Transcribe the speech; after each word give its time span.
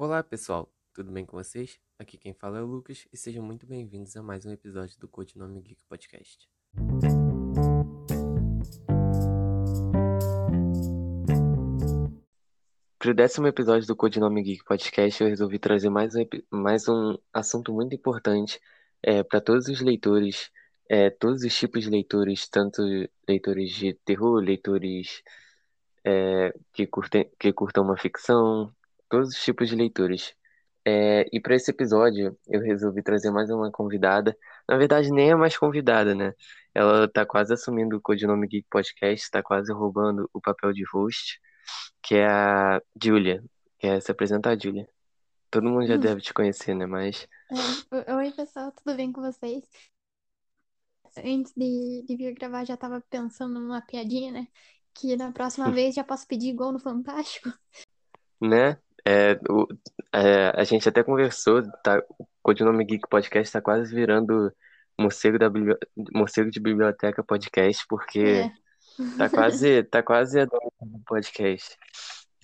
Olá 0.00 0.22
pessoal, 0.22 0.72
tudo 0.94 1.10
bem 1.10 1.26
com 1.26 1.36
vocês? 1.36 1.76
Aqui 1.98 2.16
quem 2.16 2.32
fala 2.32 2.58
é 2.60 2.62
o 2.62 2.66
Lucas 2.66 3.08
e 3.12 3.16
sejam 3.16 3.42
muito 3.42 3.66
bem-vindos 3.66 4.16
a 4.16 4.22
mais 4.22 4.46
um 4.46 4.52
episódio 4.52 4.96
do 5.00 5.08
Codinome 5.08 5.60
Geek 5.60 5.80
Podcast. 5.88 6.48
Para 12.96 13.10
o 13.10 13.14
décimo 13.14 13.48
episódio 13.48 13.88
do 13.88 13.96
Codinome 13.96 14.40
Geek 14.40 14.62
Podcast, 14.64 15.20
eu 15.20 15.28
resolvi 15.28 15.58
trazer 15.58 15.90
mais 15.90 16.14
um, 16.14 16.24
mais 16.48 16.88
um 16.88 17.18
assunto 17.32 17.72
muito 17.72 17.92
importante 17.92 18.60
é, 19.02 19.24
para 19.24 19.40
todos 19.40 19.66
os 19.66 19.80
leitores, 19.80 20.48
é, 20.88 21.10
todos 21.10 21.42
os 21.42 21.58
tipos 21.58 21.82
de 21.82 21.90
leitores, 21.90 22.48
tanto 22.48 22.82
leitores 23.28 23.72
de 23.72 23.94
terror, 24.04 24.38
leitores 24.38 25.24
é, 26.04 26.54
que, 26.72 26.86
curtem, 26.86 27.28
que 27.36 27.52
curtam 27.52 27.82
uma 27.82 27.96
ficção, 27.96 28.72
todos 29.08 29.30
os 29.30 29.42
tipos 29.42 29.68
de 29.68 29.76
leitores. 29.76 30.34
É, 30.84 31.28
e 31.32 31.40
para 31.40 31.54
esse 31.54 31.70
episódio, 31.70 32.38
eu 32.46 32.60
resolvi 32.60 33.02
trazer 33.02 33.30
mais 33.30 33.50
uma 33.50 33.70
convidada. 33.70 34.36
Na 34.66 34.76
verdade, 34.76 35.10
nem 35.10 35.30
é 35.30 35.34
mais 35.34 35.56
convidada, 35.56 36.14
né? 36.14 36.32
Ela 36.74 37.04
está 37.04 37.26
quase 37.26 37.52
assumindo 37.52 37.96
o 37.96 38.00
codinome 38.00 38.46
Geek 38.46 38.66
Podcast, 38.70 39.24
está 39.24 39.42
quase 39.42 39.72
roubando 39.72 40.30
o 40.32 40.40
papel 40.40 40.72
de 40.72 40.84
host, 40.92 41.40
que 42.02 42.14
é 42.14 42.26
a 42.26 42.80
Julia. 43.02 43.44
Quer 43.78 44.00
se 44.00 44.10
apresentar, 44.10 44.58
Julia? 44.58 44.88
Todo 45.50 45.68
mundo 45.68 45.86
já 45.86 45.96
deve 45.96 46.20
te 46.20 46.32
conhecer, 46.32 46.74
né? 46.74 46.86
Mas. 46.86 47.28
É, 48.06 48.14
oi, 48.14 48.30
pessoal, 48.32 48.72
tudo 48.72 48.96
bem 48.96 49.12
com 49.12 49.20
vocês? 49.20 49.64
Antes 51.24 51.52
de, 51.56 52.04
de 52.06 52.16
vir 52.16 52.34
gravar, 52.34 52.64
já 52.64 52.74
estava 52.74 53.00
pensando 53.10 53.60
numa 53.60 53.82
piadinha, 53.82 54.30
né? 54.30 54.48
Que 54.94 55.16
na 55.16 55.32
próxima 55.32 55.68
vez 55.72 55.94
já 55.94 56.04
posso 56.04 56.26
pedir 56.26 56.48
igual 56.48 56.72
no 56.72 56.78
Fantástico. 56.78 57.52
Né? 58.40 58.78
É, 59.10 59.40
o, 59.50 59.66
é, 60.12 60.52
a 60.54 60.64
gente 60.64 60.86
até 60.86 61.02
conversou, 61.02 61.62
tá, 61.82 61.98
o 62.18 62.26
Codinome 62.42 62.84
Geek 62.84 63.08
Podcast 63.08 63.48
está 63.48 63.62
quase 63.62 63.94
virando 63.94 64.52
morcego, 65.00 65.38
da, 65.38 65.48
morcego 66.12 66.50
de 66.50 66.60
biblioteca 66.60 67.24
podcast, 67.24 67.86
porque 67.88 68.20
É. 68.20 68.52
tá 69.16 69.30
quase, 69.30 69.82
tá 69.90 70.02
quase 70.02 70.40
a 70.40 70.44
do 70.44 70.60
podcast. 71.06 71.74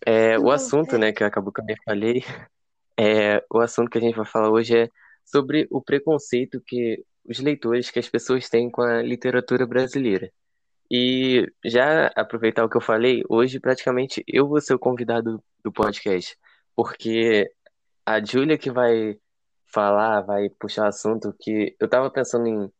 É, 0.06 0.38
o 0.38 0.44
Bom, 0.44 0.52
assunto, 0.52 0.96
é, 0.96 0.98
né, 0.98 1.12
que 1.12 1.22
acabou 1.22 1.52
que 1.52 1.60
eu 1.60 1.66
nem 1.66 1.76
falei, 1.84 2.24
é, 2.98 3.44
o 3.52 3.58
assunto 3.60 3.90
que 3.90 3.98
a 3.98 4.00
gente 4.00 4.16
vai 4.16 4.24
falar 4.24 4.50
hoje 4.50 4.74
é 4.84 4.88
sobre 5.22 5.68
o 5.70 5.82
preconceito 5.82 6.62
que 6.66 7.04
os 7.28 7.40
leitores, 7.40 7.90
que 7.90 7.98
as 7.98 8.08
pessoas 8.08 8.48
têm 8.48 8.70
com 8.70 8.80
a 8.80 9.02
literatura 9.02 9.66
brasileira. 9.66 10.30
E 10.90 11.46
já 11.62 12.06
aproveitar 12.16 12.64
o 12.64 12.70
que 12.70 12.76
eu 12.78 12.80
falei, 12.80 13.22
hoje 13.28 13.60
praticamente 13.60 14.24
eu 14.26 14.48
vou 14.48 14.62
ser 14.62 14.72
o 14.72 14.78
convidado 14.78 15.42
do 15.62 15.70
podcast, 15.70 16.34
porque 16.76 17.50
a 18.06 18.22
Júlia 18.24 18.58
que 18.58 18.70
vai 18.70 19.18
falar, 19.66 20.20
vai 20.22 20.48
puxar 20.50 20.86
assunto 20.88 21.34
que 21.40 21.76
eu 21.80 21.88
tava 21.88 22.10
pensando 22.10 22.46
em, 22.46 22.72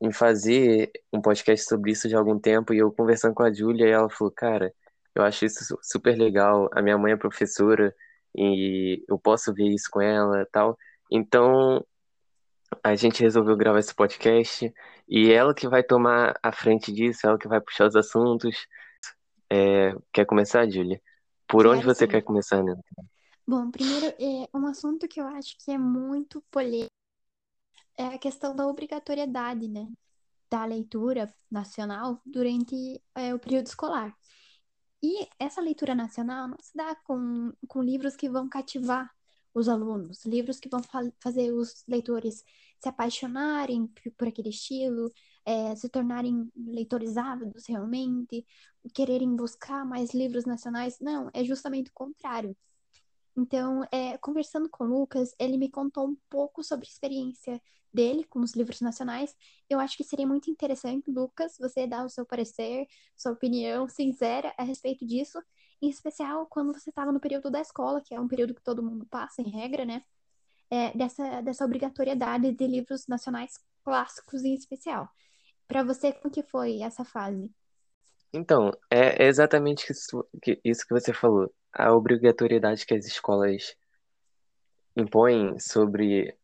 em 0.00 0.12
fazer 0.12 0.90
um 1.12 1.20
podcast 1.20 1.66
sobre 1.68 1.92
isso 1.92 2.08
já 2.08 2.16
há 2.16 2.20
algum 2.20 2.38
tempo, 2.38 2.74
e 2.74 2.78
eu 2.78 2.92
conversando 2.92 3.34
com 3.34 3.42
a 3.42 3.52
Júlia, 3.52 3.86
e 3.86 3.90
ela 3.90 4.10
falou, 4.10 4.32
cara, 4.32 4.74
eu 5.14 5.22
acho 5.22 5.44
isso 5.44 5.64
su- 5.64 5.78
super 5.82 6.16
legal, 6.18 6.68
a 6.72 6.82
minha 6.82 6.98
mãe 6.98 7.12
é 7.12 7.16
professora, 7.16 7.94
e 8.34 9.04
eu 9.08 9.18
posso 9.18 9.52
ver 9.52 9.68
isso 9.68 9.88
com 9.90 10.00
ela 10.00 10.46
tal. 10.50 10.76
Então, 11.10 11.84
a 12.82 12.94
gente 12.94 13.22
resolveu 13.22 13.56
gravar 13.56 13.78
esse 13.78 13.94
podcast, 13.94 14.72
e 15.08 15.30
ela 15.30 15.54
que 15.54 15.68
vai 15.68 15.82
tomar 15.82 16.34
a 16.42 16.50
frente 16.52 16.92
disso, 16.92 17.26
ela 17.26 17.38
que 17.38 17.48
vai 17.48 17.60
puxar 17.60 17.86
os 17.86 17.96
assuntos. 17.96 18.66
É, 19.50 19.94
quer 20.12 20.24
começar, 20.24 20.68
Júlia? 20.68 21.00
Por 21.52 21.66
onde 21.66 21.84
você 21.84 22.06
quer 22.06 22.22
começar, 22.22 22.62
né? 22.64 22.74
Bom, 23.46 23.70
primeiro, 23.70 24.06
é 24.18 24.48
um 24.56 24.66
assunto 24.66 25.06
que 25.06 25.20
eu 25.20 25.26
acho 25.26 25.56
que 25.62 25.70
é 25.70 25.78
muito 25.78 26.42
polêmico 26.50 26.90
é 27.96 28.06
a 28.06 28.18
questão 28.18 28.54
da 28.54 28.66
obrigatoriedade, 28.66 29.68
né, 29.68 29.86
da 30.50 30.64
leitura 30.64 31.32
nacional 31.50 32.20
durante 32.24 33.02
é, 33.14 33.34
o 33.34 33.38
período 33.38 33.66
escolar. 33.66 34.16
E 35.02 35.28
essa 35.38 35.60
leitura 35.60 35.94
nacional 35.94 36.48
não 36.48 36.56
se 36.60 36.76
dá 36.76 36.94
com, 37.04 37.52
com 37.68 37.82
livros 37.82 38.16
que 38.16 38.28
vão 38.28 38.48
cativar 38.48 39.10
os 39.54 39.68
alunos, 39.68 40.24
livros 40.24 40.58
que 40.58 40.68
vão 40.68 40.82
fa- 40.82 41.12
fazer 41.20 41.52
os 41.52 41.84
leitores 41.86 42.44
se 42.80 42.88
apaixonarem 42.88 43.86
por 44.16 44.28
aquele 44.28 44.48
estilo, 44.50 45.12
eh, 45.44 45.74
se 45.76 45.88
tornarem 45.88 46.50
leitores 46.56 47.16
ávidos 47.16 47.66
realmente, 47.66 48.46
quererem 48.94 49.34
buscar 49.36 49.84
mais 49.84 50.12
livros 50.14 50.44
nacionais. 50.44 50.98
Não, 51.00 51.30
é 51.34 51.44
justamente 51.44 51.90
o 51.90 51.94
contrário. 51.94 52.56
Então, 53.36 53.82
é, 53.90 54.18
conversando 54.18 54.68
com 54.68 54.84
o 54.84 54.86
Lucas, 54.86 55.34
ele 55.38 55.56
me 55.56 55.70
contou 55.70 56.06
um 56.08 56.16
pouco 56.28 56.62
sobre 56.62 56.86
a 56.86 56.90
experiência 56.90 57.60
dele 57.92 58.24
com 58.24 58.40
os 58.40 58.54
livros 58.54 58.80
nacionais. 58.80 59.34
Eu 59.68 59.78
acho 59.80 59.96
que 59.96 60.04
seria 60.04 60.26
muito 60.26 60.50
interessante, 60.50 61.10
Lucas, 61.10 61.56
você 61.58 61.86
dar 61.86 62.04
o 62.04 62.08
seu 62.08 62.24
parecer, 62.26 62.86
sua 63.16 63.32
opinião 63.32 63.88
sincera 63.88 64.54
a 64.58 64.62
respeito 64.62 65.06
disso, 65.06 65.42
em 65.80 65.88
especial 65.88 66.46
quando 66.46 66.72
você 66.72 66.90
estava 66.90 67.12
no 67.12 67.20
período 67.20 67.50
da 67.50 67.60
escola, 67.60 68.00
que 68.00 68.14
é 68.14 68.20
um 68.20 68.28
período 68.28 68.54
que 68.54 68.62
todo 68.62 68.82
mundo 68.82 69.06
passa, 69.06 69.42
em 69.42 69.50
regra, 69.50 69.84
né? 69.84 70.02
É, 70.70 70.96
dessa, 70.96 71.42
dessa 71.42 71.64
obrigatoriedade 71.64 72.50
de 72.52 72.66
livros 72.66 73.06
nacionais 73.06 73.58
clássicos 73.84 74.42
em 74.42 74.54
especial. 74.54 75.08
Para 75.72 75.82
você, 75.84 76.12
como 76.12 76.30
que 76.30 76.42
foi 76.42 76.82
essa 76.82 77.02
fase? 77.02 77.50
Então, 78.30 78.72
é 78.90 79.24
é 79.24 79.26
exatamente 79.26 79.90
isso 79.90 80.22
que, 80.42 80.60
você 80.90 81.14
falou. 81.14 81.50
A 81.72 81.94
obrigatoriedade 81.94 82.84
que 82.84 82.92
as 82.92 83.06
escolas 83.06 83.74
impõem 84.94 85.58
sobre 85.58 86.36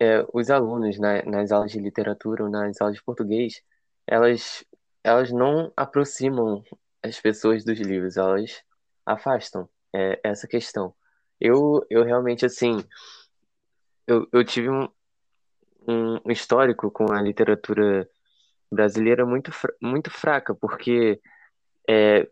é, 0.00 0.26
os 0.34 0.50
alunos 0.50 0.98
na- 0.98 1.22
nas 1.22 1.52
aulas 1.52 1.70
de 1.70 1.78
literatura 1.78 2.42
ou 2.42 2.50
nas 2.50 2.80
aulas 2.80 2.96
de 2.96 3.04
português, 3.04 3.62
elas, 4.04 4.64
elas 5.04 5.30
não 5.30 5.72
aproximam 5.76 6.64
as 7.04 7.20
pessoas 7.20 7.64
dos 7.64 7.78
livros, 7.78 8.16
elas 8.16 8.64
afastam. 9.06 9.68
É 9.94 10.18
essa 10.24 10.48
questão. 10.48 10.92
Eu, 11.40 11.86
eu 11.88 12.02
realmente, 12.02 12.44
assim, 12.44 12.82
eu, 14.08 14.26
eu 14.32 14.44
tive 14.44 14.68
um 14.68 14.88
um 15.86 16.30
histórico 16.30 16.90
com 16.90 17.12
a 17.12 17.20
literatura 17.20 18.08
brasileira 18.72 19.26
muito, 19.26 19.52
fra- 19.52 19.74
muito 19.82 20.10
fraca, 20.10 20.54
porque 20.54 21.20
é, 21.88 22.28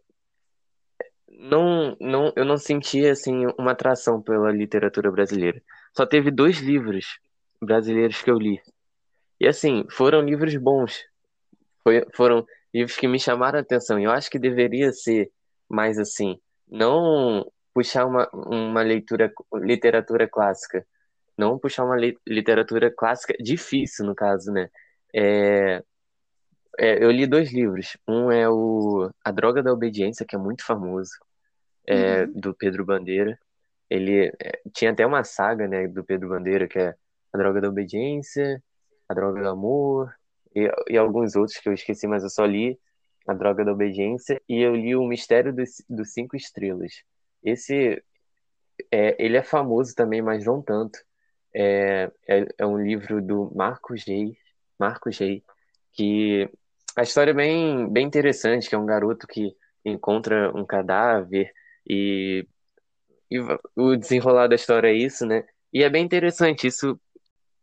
não, 1.29 1.97
não, 2.01 2.33
eu 2.37 2.45
não 2.45 2.57
sentia 2.57 3.13
assim 3.13 3.47
uma 3.59 3.73
atração 3.73 4.21
pela 4.21 4.51
literatura 4.51 5.11
brasileira. 5.11 5.63
Só 5.97 6.05
teve 6.07 6.31
dois 6.31 6.59
livros 6.61 7.07
brasileiros 7.63 8.23
que 8.23 8.31
eu 8.31 8.39
li. 8.39 8.61
E 9.41 9.49
assim, 9.49 9.87
foram 9.91 10.23
livros 10.23 10.57
bons. 10.57 11.05
Foi, 11.85 12.07
foram 12.15 12.47
livros 12.75 12.97
que 12.97 13.09
me 13.09 13.21
chamaram 13.21 13.59
a 13.59 13.63
atenção. 13.63 14.01
Eu 14.01 14.11
acho 14.11 14.31
que 14.31 14.39
deveria 14.39 14.93
ser 14.93 15.31
mais 15.69 15.99
assim. 15.99 16.39
Não 16.69 17.47
puxar 17.75 18.07
uma, 18.07 18.29
uma 18.33 18.83
leitura, 18.83 19.33
literatura 19.55 20.29
clássica. 20.29 20.87
Não 21.39 21.59
puxar 21.59 21.85
uma 21.85 21.97
li- 21.97 22.19
literatura 22.27 22.93
clássica 22.97 23.35
difícil, 23.41 24.07
no 24.07 24.15
caso, 24.15 24.53
né? 24.53 24.69
É, 25.15 25.83
é, 26.81 27.05
eu 27.05 27.11
li 27.11 27.27
dois 27.27 27.53
livros. 27.53 27.99
Um 28.09 28.33
é 28.33 28.49
o 28.49 29.11
A 29.23 29.31
Droga 29.31 29.63
da 29.63 29.71
Obediência, 29.71 30.25
que 30.25 30.35
é 30.35 30.39
muito 30.39 30.65
famoso 30.65 31.11
é, 31.87 32.23
Uhum, 32.25 32.33
do 32.33 32.55
Pedro 32.55 32.87
Bandeira. 32.87 33.39
Ele 33.91 34.33
é, 34.41 34.63
tinha 34.73 34.91
até 34.93 35.05
uma 35.05 35.23
saga, 35.23 35.69
né, 35.69 35.87
do 35.89 36.03
Pedro 36.03 36.31
Bandeira, 36.31 36.67
que 36.67 36.79
é 36.79 36.95
A 37.33 37.39
Droga 37.39 37.61
da 37.61 37.69
Obediência, 37.69 38.63
A 39.07 39.13
Droga 39.13 39.43
do 39.43 39.49
Amor 39.49 40.15
e, 40.55 40.71
e 40.89 40.97
alguns 40.97 41.37
outros 41.37 41.59
que 41.59 41.69
eu 41.69 41.75
esqueci, 41.75 42.07
mas 42.07 42.23
eu 42.23 42.31
só 42.31 42.47
li 42.47 42.79
A 43.27 43.35
Droga 43.35 43.63
da 43.63 43.73
Obediência 43.73 44.41
e 44.49 44.61
eu 44.63 44.75
li 44.75 44.97
O 44.97 45.07
Mistério 45.07 45.53
dos, 45.53 45.83
dos 45.89 46.13
Cinco 46.15 46.35
Estrelas. 46.35 47.03
Esse, 47.43 48.03
é, 48.91 49.23
ele 49.23 49.37
é 49.37 49.43
famoso 49.43 49.95
também, 49.95 50.23
mas 50.23 50.47
não 50.47 50.63
tanto. 50.63 50.99
É, 51.55 52.11
é, 52.27 52.47
é 52.59 52.67
um 52.67 52.79
livro 52.79 53.21
do 53.21 53.53
Marcos 53.55 54.05
Reis, 54.07 54.39
Marcos 54.79 55.19
Reis, 55.19 55.43
que 55.93 56.49
a 56.97 57.03
história 57.03 57.31
é 57.31 57.35
bem, 57.35 57.89
bem 57.93 58.07
interessante, 58.07 58.69
que 58.69 58.75
é 58.75 58.79
um 58.79 58.87
garoto 58.87 59.27
que 59.27 59.55
encontra 59.85 60.53
um 60.57 60.65
cadáver 60.65 61.53
e 61.89 62.47
e 63.31 63.39
o 63.77 63.97
desenrolar 63.97 64.49
da 64.49 64.57
história 64.57 64.89
é 64.89 64.93
isso, 64.93 65.25
né? 65.25 65.45
E 65.73 65.85
é 65.85 65.89
bem 65.89 66.05
interessante 66.05 66.67
isso. 66.67 67.01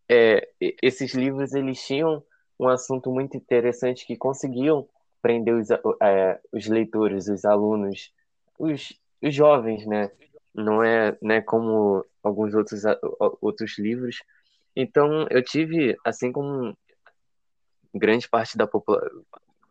É, 0.09 0.47
esses 0.81 1.13
livros 1.13 1.53
eles 1.53 1.85
tinham 1.85 2.23
um 2.57 2.69
assunto 2.69 3.11
muito 3.11 3.35
interessante 3.35 4.05
que 4.07 4.15
conseguiam 4.15 4.87
prender 5.21 5.53
os, 5.53 5.69
é, 6.01 6.39
os 6.53 6.67
leitores, 6.67 7.27
os 7.27 7.43
alunos, 7.43 8.13
os, 8.57 8.97
os 9.21 9.35
jovens, 9.35 9.85
né? 9.85 10.09
Não 10.55 10.81
é, 10.81 11.17
né, 11.21 11.41
como 11.41 12.05
alguns 12.23 12.55
outros, 12.55 12.83
outros 13.41 13.77
livros. 13.77 14.23
Então, 14.73 15.27
eu 15.29 15.43
tive, 15.43 15.97
assim 16.05 16.31
como 16.31 16.75
grande 17.93 18.27
parte 18.27 18.57
da, 18.57 18.67
popula 18.67 19.01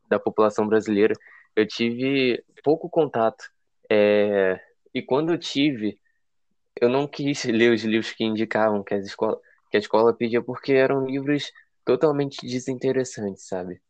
da 0.08 0.18
população 0.18 0.66
brasileira, 0.66 1.14
eu 1.54 1.66
tive 1.66 2.44
pouco 2.62 2.88
contato. 2.88 3.50
É, 3.90 4.60
e 4.94 5.02
quando 5.02 5.32
eu 5.32 5.38
tive 5.38 5.98
eu 6.80 6.88
não 6.88 7.06
quis 7.06 7.44
ler 7.44 7.72
os 7.72 7.82
livros 7.82 8.12
que 8.12 8.24
indicavam 8.24 8.82
que, 8.82 8.94
as 8.94 9.06
escola, 9.06 9.40
que 9.70 9.76
a 9.76 9.80
escola 9.80 10.12
pedia 10.12 10.42
porque 10.42 10.72
eram 10.72 11.06
livros 11.06 11.50
totalmente 11.84 12.46
desinteressantes, 12.46 13.46
sabe? 13.46 13.80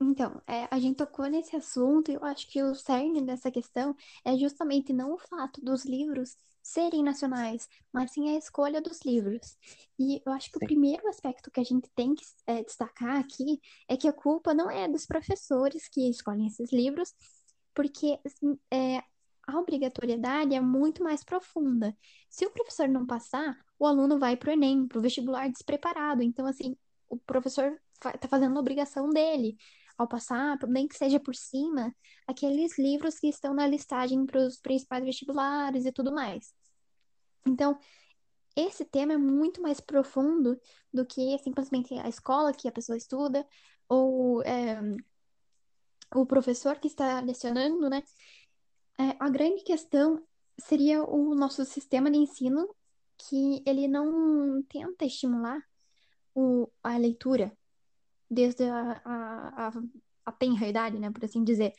Então, 0.00 0.42
é, 0.46 0.66
a 0.70 0.78
gente 0.78 0.96
tocou 0.96 1.26
nesse 1.26 1.56
assunto 1.56 2.10
e 2.10 2.14
eu 2.14 2.24
acho 2.24 2.50
que 2.50 2.62
o 2.62 2.74
cerne 2.74 3.22
dessa 3.22 3.50
questão 3.50 3.96
é 4.24 4.36
justamente 4.36 4.92
não 4.92 5.14
o 5.14 5.18
fato 5.18 5.64
dos 5.64 5.84
livros 5.84 6.36
serem 6.66 7.02
nacionais, 7.02 7.68
mas 7.92 8.12
sim 8.12 8.28
a 8.30 8.38
escolha 8.38 8.80
dos 8.80 9.00
livros. 9.04 9.56
E 9.98 10.22
eu 10.26 10.32
acho 10.32 10.50
que 10.50 10.58
o 10.58 10.60
Sim, 10.60 10.66
primeiro 10.66 11.08
aspecto 11.08 11.50
que 11.50 11.60
a 11.60 11.64
gente 11.64 11.88
tem 11.94 12.14
que 12.14 12.24
é, 12.46 12.62
destacar 12.62 13.18
aqui 13.20 13.60
é 13.88 13.96
que 13.96 14.08
a 14.08 14.12
culpa 14.12 14.54
não 14.54 14.70
é 14.70 14.88
dos 14.88 15.06
professores 15.06 15.88
que 15.88 16.08
escolhem 16.10 16.46
esses 16.46 16.72
livros, 16.72 17.14
porque 17.74 18.18
assim, 18.24 18.58
é, 18.72 19.02
a 19.46 19.58
obrigatoriedade 19.58 20.54
é 20.54 20.60
muito 20.60 21.02
mais 21.04 21.22
profunda. 21.24 21.96
Se 22.28 22.46
o 22.46 22.50
professor 22.50 22.88
não 22.88 23.06
passar, 23.06 23.56
o 23.78 23.86
aluno 23.86 24.18
vai 24.18 24.36
para 24.36 24.50
o 24.50 24.52
Enem, 24.52 24.86
para 24.88 24.98
o 24.98 25.02
vestibular 25.02 25.48
despreparado. 25.50 26.22
Então, 26.22 26.46
assim, 26.46 26.76
o 27.08 27.18
professor 27.18 27.80
está 28.14 28.28
fazendo 28.28 28.56
a 28.56 28.60
obrigação 28.60 29.08
dele 29.10 29.56
ao 29.98 30.08
passar, 30.08 30.58
nem 30.68 30.86
que 30.88 30.96
seja 30.96 31.18
por 31.20 31.34
cima, 31.34 31.94
aqueles 32.26 32.78
livros 32.78 33.18
que 33.18 33.28
estão 33.28 33.54
na 33.54 33.66
listagem 33.66 34.26
para 34.26 34.40
os 34.46 34.58
principais 34.60 35.04
vestibulares 35.04 35.86
e 35.86 35.92
tudo 35.92 36.12
mais. 36.12 36.54
Então, 37.46 37.78
esse 38.56 38.84
tema 38.84 39.12
é 39.12 39.18
muito 39.18 39.60
mais 39.60 39.80
profundo 39.80 40.58
do 40.92 41.04
que 41.04 41.38
simplesmente 41.38 41.94
a 41.94 42.08
escola 42.08 42.52
que 42.54 42.66
a 42.68 42.72
pessoa 42.72 42.96
estuda 42.96 43.46
ou 43.88 44.42
é, 44.42 44.80
o 46.14 46.26
professor 46.26 46.78
que 46.78 46.88
está 46.88 47.20
lecionando, 47.20 47.88
né? 47.90 48.02
É, 48.98 49.16
a 49.20 49.28
grande 49.28 49.62
questão 49.62 50.26
seria 50.58 51.04
o 51.04 51.34
nosso 51.34 51.64
sistema 51.64 52.10
de 52.10 52.16
ensino 52.16 52.74
que 53.18 53.62
ele 53.66 53.86
não 53.86 54.62
tenta 54.62 55.04
estimular 55.04 55.60
o, 56.34 56.70
a 56.82 56.96
leitura 56.96 57.56
desde 58.30 58.64
a, 58.64 59.02
a, 59.04 59.68
a, 59.68 59.72
a 60.26 60.32
tenra 60.32 60.66
idade, 60.66 60.98
né, 60.98 61.10
por 61.10 61.24
assim 61.24 61.44
dizer. 61.44 61.72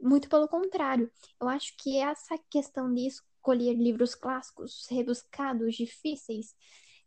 Muito 0.00 0.28
pelo 0.28 0.48
contrário, 0.48 1.10
eu 1.40 1.48
acho 1.48 1.74
que 1.78 1.98
essa 1.98 2.36
questão 2.50 2.92
de 2.92 3.06
escolher 3.44 3.74
livros 3.74 4.14
clássicos, 4.14 4.86
rebuscados, 4.90 5.74
difíceis, 5.74 6.56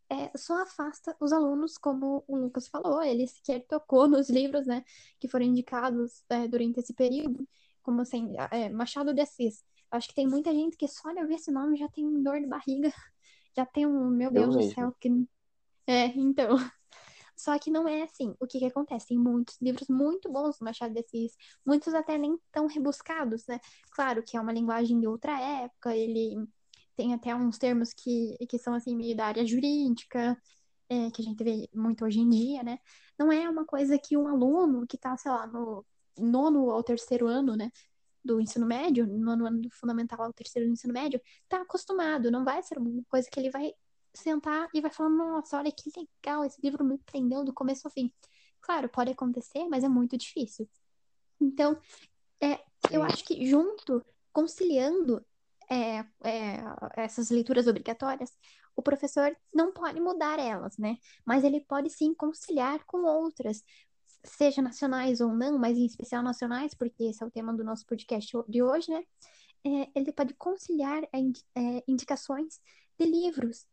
é, 0.10 0.32
só 0.38 0.62
afasta 0.62 1.18
os 1.20 1.34
alunos, 1.34 1.78
como 1.78 2.24
o 2.28 2.38
Lucas 2.38 2.68
falou, 2.68 3.04
ele 3.04 3.28
sequer 3.28 3.66
tocou 3.68 4.08
nos 4.08 4.30
livros, 4.30 4.68
né, 4.68 4.86
que 5.20 5.28
foram 5.28 5.46
indicados 5.46 6.24
é, 6.30 6.48
durante 6.48 6.80
esse 6.80 6.94
período, 6.94 7.48
como 7.82 8.02
assim, 8.02 8.36
é, 8.52 8.70
Machado 8.70 9.14
de 9.14 9.22
Assis. 9.22 9.66
Eu 9.92 9.98
acho 9.98 10.08
que 10.10 10.16
tem 10.16 10.28
muita 10.28 10.54
gente 10.54 10.78
que 10.78 10.88
só 10.88 11.12
de 11.12 11.22
ouvir 11.22 11.36
esse 11.36 11.52
nome 11.52 11.78
já 11.78 11.90
tem 11.90 12.22
dor 12.22 12.40
de 12.40 12.46
barriga, 12.46 12.94
já 13.56 13.66
tem 13.66 13.86
um, 13.88 14.10
meu 14.10 14.32
eu 14.34 14.34
Deus 14.34 14.56
do 14.56 14.58
mesmo. 14.58 14.74
céu, 14.74 14.96
que... 15.00 15.10
É, 15.88 16.06
então... 16.08 16.58
Só 17.38 17.58
que 17.60 17.70
não 17.70 17.88
é 17.88 18.02
assim. 18.04 18.36
O 18.40 18.48
que 18.48 18.60
que 18.60 18.66
acontece? 18.66 19.10
Tem 19.10 19.18
muitos 19.18 19.58
livros 19.62 19.88
muito 19.88 20.30
bons 20.30 20.58
do 20.58 20.66
Machado 20.66 20.94
de 20.94 21.00
Assis, 21.00 21.34
muitos 21.66 21.94
até 21.94 22.18
nem 22.18 22.38
tão 22.52 22.68
rebuscados, 22.68 23.46
né? 23.48 23.60
Claro 23.92 24.24
que 24.24 24.36
é 24.36 24.42
uma 24.42 24.52
linguagem 24.52 25.00
de 25.00 25.08
outra 25.08 25.40
época, 25.40 25.96
ele 25.96 26.48
tem 26.96 27.14
até 27.14 27.36
uns 27.36 27.58
termos 27.60 27.94
que, 27.94 28.38
que 28.50 28.58
são 28.58 28.74
assim 28.74 28.96
meio 28.96 29.16
da 29.16 29.28
área 29.28 29.46
jurídica, 29.46 30.36
é, 30.90 31.12
que 31.12 31.22
a 31.22 31.26
gente 31.26 31.44
vê 31.44 31.70
muito 31.74 32.04
hoje 32.06 32.20
em 32.20 32.30
dia, 32.30 32.64
né? 32.64 32.80
Não 33.20 33.32
é 33.32 33.48
uma 33.50 33.66
coisa 33.66 33.98
que 34.00 34.18
um 34.18 34.28
aluno 34.28 34.88
que 34.88 34.98
tá, 34.98 35.16
sei 35.18 35.32
lá, 35.32 35.46
no 35.48 35.86
nono 36.18 36.72
ao 36.72 36.84
terceiro 36.84 37.28
ano, 37.28 37.56
né? 37.56 37.72
Do 38.24 38.42
ensino 38.42 38.66
médio, 38.66 39.08
nono 39.08 39.46
ano 39.46 39.62
do 39.62 39.70
fundamental 39.72 40.22
ao 40.24 40.34
terceiro 40.34 40.68
do 40.68 40.74
ensino 40.74 40.94
médio, 40.94 41.22
tá 41.48 41.62
acostumado. 41.62 42.32
Não 42.32 42.44
vai 42.44 42.64
ser 42.64 42.78
uma 42.80 43.04
coisa 43.10 43.30
que 43.32 43.40
ele 43.40 43.52
vai 43.52 43.74
sentar 44.18 44.68
e 44.74 44.82
vai 44.82 44.92
falar, 44.92 45.10
nossa, 45.10 45.58
olha 45.58 45.72
que 45.72 45.92
legal, 45.96 46.44
esse 46.46 46.60
livro 46.62 46.84
me 46.84 46.98
prendeu 47.00 47.44
do 47.44 47.54
começo 47.54 47.88
ao 47.88 47.92
fim. 47.92 48.12
Claro, 48.62 48.90
pode 48.90 49.12
acontecer, 49.12 49.68
mas 49.68 49.84
é 49.84 49.90
muito 49.90 50.18
difícil. 50.18 50.70
Então, 51.40 51.80
é, 52.42 52.60
eu 52.92 53.04
acho 53.04 53.24
que 53.24 53.46
junto, 53.46 54.04
conciliando 54.32 55.26
é, 55.70 56.00
é, 56.24 56.64
essas 56.96 57.30
leituras 57.30 57.68
obrigatórias, 57.68 58.32
o 58.76 58.82
professor 58.82 59.36
não 59.54 59.72
pode 59.72 60.00
mudar 60.00 60.40
elas, 60.40 60.78
né? 60.78 60.98
Mas 61.26 61.44
ele 61.44 61.62
pode 61.62 61.90
sim 61.90 62.14
conciliar 62.14 62.84
com 62.86 63.04
outras, 63.04 63.64
seja 64.24 64.62
nacionais 64.62 65.20
ou 65.20 65.34
não, 65.34 65.58
mas 65.58 65.78
em 65.78 65.86
especial 65.86 66.22
nacionais, 66.22 66.74
porque 66.74 67.06
esse 67.06 67.24
é 67.24 67.26
o 67.26 67.32
tema 67.32 67.54
do 67.54 67.64
nosso 67.64 67.86
podcast 67.86 68.32
de 68.48 68.62
hoje, 68.62 68.92
né? 68.92 69.04
É, 69.66 69.90
ele 69.96 70.12
pode 70.14 70.34
conciliar 70.36 71.04
é, 71.04 71.20
é, 71.56 71.84
indicações 71.88 72.62
de 73.00 73.06
livros 73.06 73.66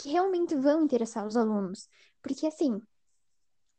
que 0.00 0.08
realmente 0.08 0.54
vão 0.56 0.82
interessar 0.84 1.26
os 1.26 1.36
alunos. 1.36 1.88
Porque, 2.22 2.46
assim, 2.46 2.80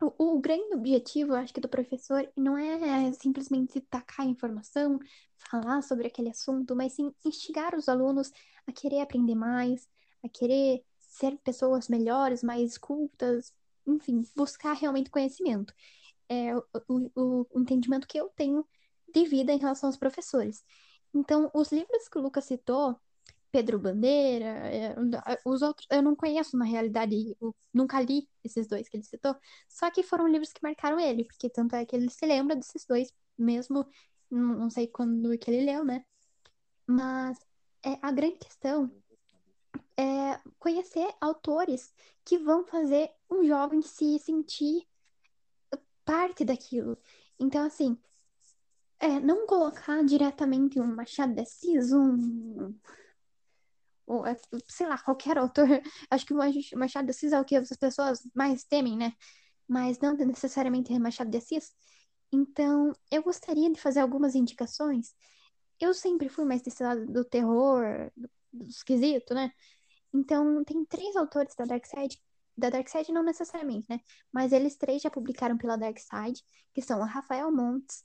o, 0.02 0.36
o 0.36 0.40
grande 0.40 0.74
objetivo, 0.76 1.32
eu 1.34 1.38
acho 1.38 1.54
que 1.54 1.62
do 1.62 1.70
professor 1.70 2.32
não 2.36 2.58
é 2.58 3.12
simplesmente 3.14 3.82
tacar 3.82 4.28
informação, 4.28 5.00
falar 5.36 5.82
sobre 5.82 6.08
aquele 6.08 6.30
assunto, 6.30 6.76
mas 6.76 6.94
sim 6.94 7.14
instigar 7.26 7.76
os 7.76 7.90
alunos 7.90 8.32
a 8.68 8.72
querer 8.72 9.02
aprender 9.02 9.36
mais, 9.36 9.88
a 10.24 10.30
querer 10.30 10.84
ser 11.00 11.38
pessoas 11.40 11.88
melhores, 11.88 12.44
mais 12.44 12.78
cultas, 12.78 13.54
enfim, 13.86 14.24
buscar 14.36 14.74
realmente 14.74 15.10
conhecimento. 15.10 15.74
É 16.30 16.56
o, 16.56 16.64
o, 17.16 17.48
o 17.52 17.60
entendimento 17.60 18.08
que 18.08 18.20
eu 18.20 18.30
tenho 18.30 18.66
de 19.14 19.26
vida 19.26 19.52
em 19.52 19.58
relação 19.58 19.90
aos 19.90 19.98
professores. 19.98 20.64
Então, 21.14 21.52
os 21.54 21.72
livros 21.72 22.08
que 22.08 22.18
o 22.18 22.22
Lucas 22.22 22.46
citou, 22.46 22.98
Pedro 23.52 23.80
Bandeira, 23.80 24.46
é, 24.46 24.96
os 25.46 25.62
outros 25.62 25.88
eu 25.92 26.02
não 26.02 26.16
conheço 26.16 26.58
na 26.58 26.66
realidade, 26.66 27.36
nunca 27.74 28.00
li 28.02 28.30
esses 28.44 28.68
dois 28.68 28.88
que 28.88 28.98
ele 28.98 29.04
citou, 29.04 29.36
só 29.68 29.92
que 29.92 30.04
foram 30.04 30.28
livros 30.28 30.54
que 30.54 30.64
marcaram 30.64 31.00
ele, 31.00 31.26
porque 31.26 31.50
tanto 31.50 31.76
é 31.76 31.86
que 31.86 31.96
ele 31.96 32.10
se 32.10 32.26
lembra 32.26 32.56
desses 32.56 32.86
dois, 32.86 33.12
mesmo 33.38 33.86
não 34.30 34.70
sei 34.70 34.88
quando 34.88 35.38
que 35.38 35.52
ele 35.52 35.66
leu, 35.66 35.84
né? 35.84 36.06
Mas 36.88 37.38
é, 37.84 37.98
a 38.02 38.12
grande 38.12 38.38
questão 38.38 38.92
é 39.98 40.40
conhecer 40.58 41.14
autores 41.20 41.94
que 42.24 42.38
vão 42.38 42.66
fazer 42.66 43.12
um 43.30 43.44
jovem 43.44 43.82
se 43.82 44.18
sentir 44.20 44.88
parte 46.06 46.46
daquilo. 46.46 46.98
Então, 47.40 47.66
assim, 47.66 47.98
é, 49.00 49.20
não 49.20 49.46
colocar 49.48 50.04
diretamente 50.04 50.80
um 50.80 50.96
Machado 50.96 51.34
de 51.34 51.42
Assis, 51.42 51.92
um 51.92 52.74
ou, 54.12 54.26
é, 54.26 54.36
sei 54.68 54.88
lá, 54.88 54.98
qualquer 54.98 55.38
autor. 55.38 55.68
Acho 56.12 56.26
que 56.26 56.34
o 56.34 56.38
Machado 56.78 57.06
de 57.06 57.12
Assis 57.12 57.32
é 57.32 57.40
o 57.40 57.46
que 57.46 57.56
as 57.56 57.70
pessoas 57.70 58.22
mais 58.36 58.64
temem, 58.66 58.98
né? 58.98 59.14
Mas 59.68 60.00
não 60.00 60.16
necessariamente 60.16 60.94
é 60.94 61.00
Machado 61.00 61.32
de 61.32 61.38
Assis. 61.38 61.72
Então, 62.32 62.94
eu 63.10 63.24
gostaria 63.24 63.72
de 63.72 63.80
fazer 63.80 64.02
algumas 64.02 64.36
indicações. 64.36 65.14
Eu 65.80 65.94
sempre 65.94 66.30
fui 66.30 66.46
mais 66.46 66.62
desse 66.62 66.84
lado 66.84 67.06
do 67.08 67.24
terror, 67.26 68.12
do, 68.16 68.30
do 68.54 68.70
esquisito, 68.70 69.34
né? 69.34 69.52
Então, 70.14 70.64
tem 70.66 70.86
três 70.86 71.16
autores 71.16 71.56
da 71.56 71.66
Dark 71.66 71.86
Side, 71.86 72.22
da 72.58 72.70
Dark 72.70 72.88
Side 72.90 73.12
não 73.14 73.24
necessariamente, 73.24 73.88
né? 73.90 74.00
Mas 74.32 74.52
eles 74.52 74.76
três 74.78 75.02
já 75.02 75.10
publicaram 75.10 75.58
pela 75.58 75.78
Dark 75.78 75.98
Side, 75.98 76.44
que 76.74 76.82
são 76.82 77.00
o 77.00 77.06
Rafael 77.06 77.52
Montes, 77.52 78.04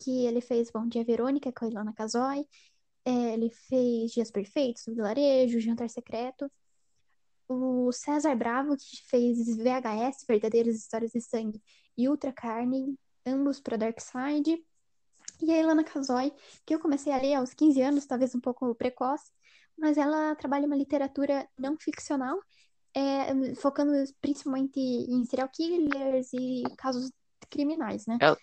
que 0.00 0.26
ele 0.26 0.40
fez 0.40 0.70
Bom 0.70 0.86
Dia 0.86 1.04
Verônica 1.04 1.52
com 1.52 1.64
a 1.64 1.68
Ilana 1.68 1.92
Casoy, 1.92 2.46
é, 3.04 3.34
ele 3.34 3.50
fez 3.50 4.12
Dias 4.12 4.30
Perfeitos, 4.30 4.84
Vilarejo, 4.86 5.60
Jantar 5.60 5.88
Secreto. 5.88 6.50
O 7.48 7.90
César 7.92 8.34
Bravo, 8.36 8.76
que 8.76 9.02
fez 9.08 9.56
VHS, 9.56 10.26
Verdadeiras 10.28 10.76
Histórias 10.76 11.12
de 11.12 11.20
Sangue, 11.20 11.62
e 11.96 12.08
Ultra 12.08 12.32
Carne, 12.32 12.98
ambos 13.24 13.60
para 13.60 13.78
Dark 13.78 13.98
Side. 14.00 14.62
E 15.40 15.52
a 15.52 15.60
Ilana 15.60 15.84
Casoy, 15.84 16.32
que 16.66 16.74
eu 16.74 16.80
comecei 16.80 17.12
a 17.12 17.18
ler 17.18 17.34
aos 17.34 17.54
15 17.54 17.80
anos, 17.80 18.06
talvez 18.06 18.34
um 18.34 18.40
pouco 18.40 18.74
precoce, 18.74 19.30
mas 19.76 19.96
ela 19.96 20.34
trabalha 20.34 20.66
uma 20.66 20.76
literatura 20.76 21.48
não 21.56 21.76
ficcional, 21.78 22.38
é, 22.92 23.54
focando 23.54 23.92
principalmente 24.20 24.80
em 24.80 25.24
serial 25.24 25.48
killers 25.48 26.32
e 26.32 26.64
casos 26.76 27.10
criminais, 27.48 28.06
né? 28.06 28.18
ela, 28.20 28.36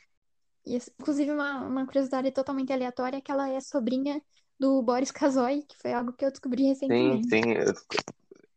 E, 0.65 0.77
inclusive, 0.99 1.31
uma, 1.31 1.65
uma 1.65 1.85
curiosidade 1.85 2.31
totalmente 2.31 2.71
aleatória 2.71 3.17
é 3.17 3.21
que 3.21 3.31
ela 3.31 3.49
é 3.49 3.59
sobrinha 3.59 4.21
do 4.59 4.81
Boris 4.81 5.11
Kazoy, 5.11 5.63
que 5.63 5.77
foi 5.77 5.93
algo 5.93 6.13
que 6.13 6.25
eu 6.25 6.31
descobri 6.31 6.63
sim, 6.63 6.69
recentemente. 6.69 7.29
sim. 7.29 7.51
Eu, 7.53 7.73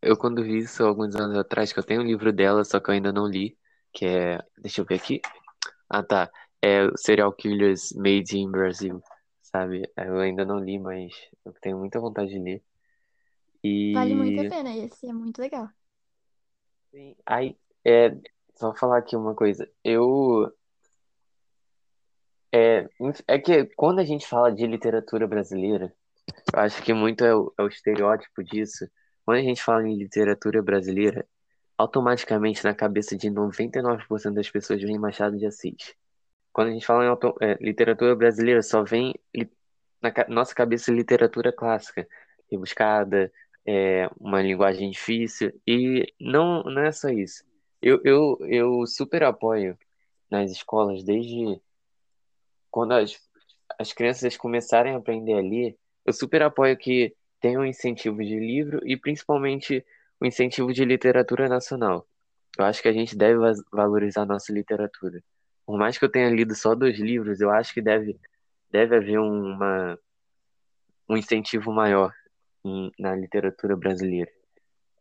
eu 0.01 0.17
quando 0.17 0.43
vi 0.43 0.59
isso 0.59 0.85
alguns 0.85 1.15
anos 1.17 1.37
atrás, 1.37 1.73
que 1.73 1.79
eu 1.79 1.85
tenho 1.85 2.03
um 2.03 2.07
livro 2.07 2.33
dela, 2.33 2.65
só 2.65 2.81
que 2.81 2.91
eu 2.91 2.95
ainda 2.95 3.13
não 3.13 3.27
li, 3.27 3.57
que 3.93 4.07
é. 4.07 4.39
Deixa 4.59 4.81
eu 4.81 4.85
ver 4.85 4.97
aqui. 4.97 5.21
Ah, 5.89 6.03
tá. 6.03 6.31
É 6.63 6.89
Serial 6.97 7.33
Killers 7.33 7.93
Made 7.93 8.37
in 8.37 8.51
Brazil, 8.51 9.03
sabe? 9.43 9.89
Eu 9.97 10.19
ainda 10.19 10.45
não 10.45 10.59
li, 10.59 10.79
mas 10.79 11.13
eu 11.45 11.53
tenho 11.61 11.79
muita 11.79 12.01
vontade 12.01 12.31
de 12.31 12.39
ler. 12.39 12.63
Vale 13.95 14.15
muito 14.15 14.41
a 14.41 14.45
E. 14.45 14.49
pena, 14.49 14.77
esse 14.77 15.09
é 15.09 15.13
muito 15.13 15.41
legal. 15.41 15.69
Sim, 16.91 17.17
aí, 17.27 17.57
é. 17.85 18.17
Só 18.55 18.75
falar 18.75 18.99
aqui 18.99 19.15
uma 19.17 19.35
coisa. 19.35 19.71
Eu. 19.85 20.53
É, 22.53 22.89
é 23.27 23.39
que 23.39 23.65
quando 23.77 24.01
a 24.01 24.05
gente 24.05 24.27
fala 24.27 24.51
de 24.53 24.67
literatura 24.67 25.27
brasileira. 25.27 25.93
Eu 26.53 26.61
acho 26.61 26.83
que 26.83 26.93
muito 26.93 27.25
é 27.25 27.35
o, 27.35 27.53
é 27.59 27.63
o 27.63 27.69
estereótipo 27.69 28.43
disso. 28.43 28.87
Quando 29.25 29.39
a 29.39 29.43
gente 29.43 29.63
fala 29.63 29.87
em 29.87 29.97
literatura 29.97 30.63
brasileira, 30.63 31.27
automaticamente 31.77 32.65
na 32.65 32.75
cabeça 32.75 33.17
de 33.17 33.31
99% 33.31 34.35
das 34.35 34.51
pessoas 34.51 34.83
vem 34.83 34.99
Machado 34.99 35.39
de 35.39 35.47
Assis. 35.47 35.95
Quando 36.53 36.69
a 36.69 36.73
gente 36.73 36.87
fala 36.87 37.05
em 37.05 37.09
auto, 37.09 37.35
é, 37.41 37.55
literatura 37.61 38.17
brasileira, 38.17 38.63
só 38.63 38.83
vem 38.83 39.15
li, 39.35 39.51
na 40.03 40.13
nossa 40.29 40.55
cabeça 40.55 40.91
literatura 40.93 41.53
clássica, 41.53 42.07
rebuscada, 42.51 43.33
é, 43.67 44.09
uma 44.19 44.43
linguagem 44.43 44.91
difícil, 44.91 45.53
e 45.67 46.13
não, 46.21 46.63
não 46.65 46.83
é 46.83 46.93
só 46.93 47.09
isso. 47.11 47.45
Eu, 47.81 48.01
eu, 48.05 48.39
eu 48.49 48.87
super 48.87 49.23
apoio 49.23 49.79
nas 50.31 50.51
escolas, 50.51 51.05
desde 51.05 51.61
quando 52.71 52.93
as, 52.93 53.19
as 53.79 53.93
crianças 53.93 54.37
começarem 54.37 54.95
a 54.95 54.99
aprender 54.99 55.35
a 55.35 55.41
ler, 55.41 55.77
eu 56.05 56.13
super 56.13 56.43
apoio 56.43 56.77
que 56.77 57.15
tenham 57.41 57.65
incentivo 57.65 58.19
de 58.25 58.39
livro 58.39 58.81
e 58.85 58.97
principalmente 58.97 59.85
o 60.21 60.27
incentivo 60.27 60.73
de 60.73 60.85
literatura 60.85 61.49
nacional. 61.49 62.07
Eu 62.59 62.65
acho 62.65 62.83
que 62.83 62.89
a 62.89 62.93
gente 62.93 63.17
deve 63.17 63.39
valorizar 63.73 64.23
a 64.23 64.27
nossa 64.27 64.53
literatura. 64.53 65.23
Por 65.65 65.79
mais 65.79 65.99
que 65.99 66.05
eu 66.05 66.11
tenha 66.11 66.31
lido 66.31 66.55
só 66.55 66.75
dois 66.75 66.99
livros, 66.99 67.41
eu 67.41 67.51
acho 67.51 67.73
que 67.73 67.81
deve, 67.81 68.19
deve 68.71 68.97
haver 68.97 69.19
uma, 69.19 69.99
um 71.09 71.17
incentivo 71.17 71.73
maior 71.73 72.13
em, 72.65 72.91
na 72.99 73.15
literatura 73.15 73.77
brasileira. 73.77 74.31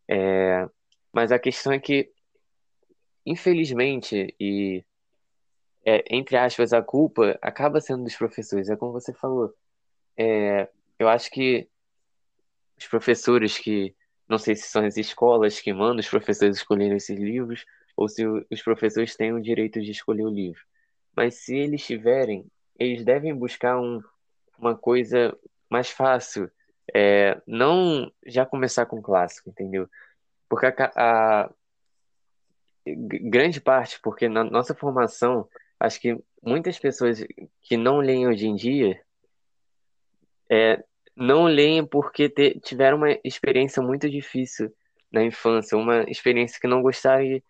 É, 0.07 0.69
mas 1.11 1.31
a 1.31 1.39
questão 1.39 1.73
é 1.73 1.79
que, 1.79 2.11
infelizmente, 3.25 4.35
e 4.39 4.85
é, 5.87 6.03
entre 6.09 6.35
aspas, 6.35 6.73
a 6.73 6.81
culpa 6.81 7.39
acaba 7.41 7.79
sendo 7.79 8.03
dos 8.03 8.15
professores. 8.17 8.69
É 8.69 8.75
como 8.75 8.91
você 8.91 9.13
falou. 9.13 9.53
É, 10.17 10.67
eu 10.99 11.07
acho 11.07 11.31
que 11.31 11.69
os 12.77 12.85
professores 12.87 13.57
que, 13.57 13.95
não 14.27 14.37
sei 14.37 14.53
se 14.53 14.63
são 14.67 14.85
as 14.85 14.97
escolas 14.97 15.61
que 15.61 15.71
mandam 15.71 15.99
os 15.99 16.09
professores 16.09 16.57
escolherem 16.57 16.97
esses 16.97 17.17
livros, 17.17 17.65
ou 17.95 18.09
se 18.09 18.27
os 18.27 18.61
professores 18.61 19.15
têm 19.15 19.31
o 19.31 19.41
direito 19.41 19.79
de 19.81 19.91
escolher 19.91 20.25
o 20.25 20.29
livro. 20.29 20.61
Mas 21.15 21.35
se 21.35 21.55
eles 21.55 21.85
tiverem, 21.85 22.45
eles 22.77 23.05
devem 23.05 23.33
buscar 23.33 23.79
um, 23.79 24.01
uma 24.59 24.77
coisa 24.77 25.33
mais 25.69 25.89
fácil. 25.89 26.51
É, 26.93 27.41
não 27.47 28.11
já 28.25 28.45
começar 28.45 28.85
com 28.87 29.01
clássico, 29.01 29.49
entendeu? 29.49 29.89
Porque 30.49 30.65
a, 30.65 30.91
a 30.97 31.49
grande 32.85 33.61
parte, 33.61 34.01
porque 34.01 34.27
na 34.27 34.43
nossa 34.43 34.75
formação 34.75 35.47
Acho 35.79 35.99
que 35.99 36.17
muitas 36.41 36.79
pessoas 36.79 37.23
que 37.61 37.77
não 37.77 37.97
leem 37.97 38.27
hoje 38.27 38.47
em 38.47 38.55
dia 38.55 39.01
é, 40.49 40.83
não 41.15 41.45
leem 41.45 41.85
porque 41.85 42.29
te, 42.29 42.59
tiveram 42.59 42.97
uma 42.97 43.11
experiência 43.23 43.81
muito 43.81 44.09
difícil 44.09 44.73
na 45.11 45.23
infância, 45.23 45.77
uma 45.77 46.03
experiência 46.03 46.59
que 46.59 46.67
não 46.67 46.81
gostaram 46.81 47.23
e 47.23 47.43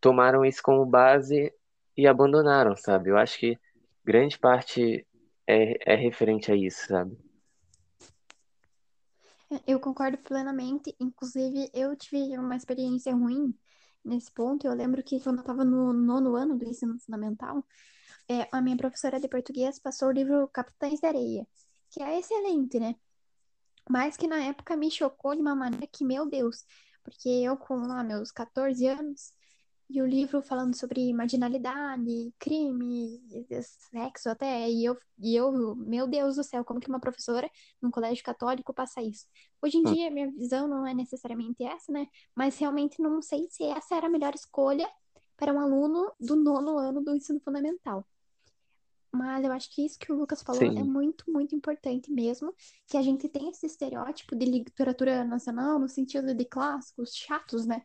tomaram 0.00 0.44
isso 0.44 0.62
como 0.62 0.84
base 0.84 1.52
e 1.96 2.06
abandonaram, 2.06 2.76
sabe? 2.76 3.10
Eu 3.10 3.16
acho 3.16 3.38
que 3.38 3.58
grande 4.04 4.38
parte 4.38 5.06
é, 5.46 5.92
é 5.92 5.94
referente 5.94 6.50
a 6.50 6.56
isso, 6.56 6.86
sabe? 6.86 7.16
Eu 9.66 9.78
concordo 9.78 10.16
plenamente. 10.18 10.94
Inclusive, 10.98 11.70
eu 11.74 11.94
tive 11.94 12.38
uma 12.38 12.56
experiência 12.56 13.12
ruim 13.14 13.54
nesse 14.04 14.30
ponto. 14.32 14.66
Eu 14.66 14.74
lembro 14.74 15.02
que 15.02 15.20
quando 15.20 15.36
eu 15.38 15.42
estava 15.42 15.64
no 15.64 15.92
nono 15.92 16.36
ano 16.36 16.56
do 16.56 16.64
ensino 16.64 16.98
fundamental, 17.00 17.64
é, 18.28 18.48
a 18.52 18.60
minha 18.60 18.76
professora 18.76 19.20
de 19.20 19.28
português 19.28 19.78
passou 19.78 20.08
o 20.08 20.12
livro 20.12 20.48
Capitães 20.48 21.00
da 21.00 21.08
Areia, 21.08 21.46
que 21.90 22.02
é 22.02 22.18
excelente, 22.18 22.78
né? 22.80 22.94
Mas 23.90 24.16
que 24.16 24.26
na 24.26 24.42
época 24.42 24.76
me 24.76 24.90
chocou 24.90 25.34
de 25.34 25.40
uma 25.40 25.54
maneira 25.54 25.86
que, 25.86 26.04
meu 26.04 26.28
Deus, 26.28 26.64
porque 27.02 27.28
eu 27.28 27.56
com 27.56 27.76
lá 27.76 28.02
meus 28.04 28.30
14 28.30 28.86
anos, 28.86 29.32
e 29.92 30.00
o 30.00 30.06
livro 30.06 30.40
falando 30.40 30.74
sobre 30.74 31.12
marginalidade, 31.12 32.32
crime, 32.38 33.22
sexo 33.60 34.30
até, 34.30 34.70
e 34.70 34.86
eu, 34.86 34.96
e 35.18 35.36
eu, 35.36 35.76
meu 35.76 36.06
Deus 36.06 36.36
do 36.36 36.42
céu, 36.42 36.64
como 36.64 36.80
que 36.80 36.88
uma 36.88 36.98
professora 36.98 37.50
num 37.80 37.90
colégio 37.90 38.24
católico 38.24 38.72
passa 38.72 39.02
isso? 39.02 39.26
Hoje 39.60 39.76
em 39.76 39.82
hum. 39.82 39.92
dia, 39.92 40.10
minha 40.10 40.30
visão 40.30 40.66
não 40.66 40.86
é 40.86 40.94
necessariamente 40.94 41.62
essa, 41.62 41.92
né? 41.92 42.06
Mas 42.34 42.56
realmente 42.58 43.02
não 43.02 43.20
sei 43.20 43.46
se 43.50 43.64
essa 43.64 43.94
era 43.94 44.06
a 44.06 44.10
melhor 44.10 44.34
escolha 44.34 44.88
para 45.36 45.52
um 45.52 45.60
aluno 45.60 46.10
do 46.18 46.36
nono 46.36 46.78
ano 46.78 47.02
do 47.02 47.14
ensino 47.14 47.38
fundamental. 47.40 48.06
Mas 49.12 49.44
eu 49.44 49.52
acho 49.52 49.68
que 49.74 49.84
isso 49.84 49.98
que 49.98 50.10
o 50.10 50.16
Lucas 50.16 50.42
falou 50.42 50.58
Sim. 50.58 50.78
é 50.78 50.82
muito, 50.82 51.30
muito 51.30 51.54
importante 51.54 52.10
mesmo, 52.10 52.54
que 52.86 52.96
a 52.96 53.02
gente 53.02 53.28
tem 53.28 53.50
esse 53.50 53.66
estereótipo 53.66 54.34
de 54.34 54.46
literatura 54.46 55.22
nacional 55.22 55.78
no 55.78 55.86
sentido 55.86 56.34
de 56.34 56.46
clássicos 56.46 57.14
chatos, 57.14 57.66
né? 57.66 57.82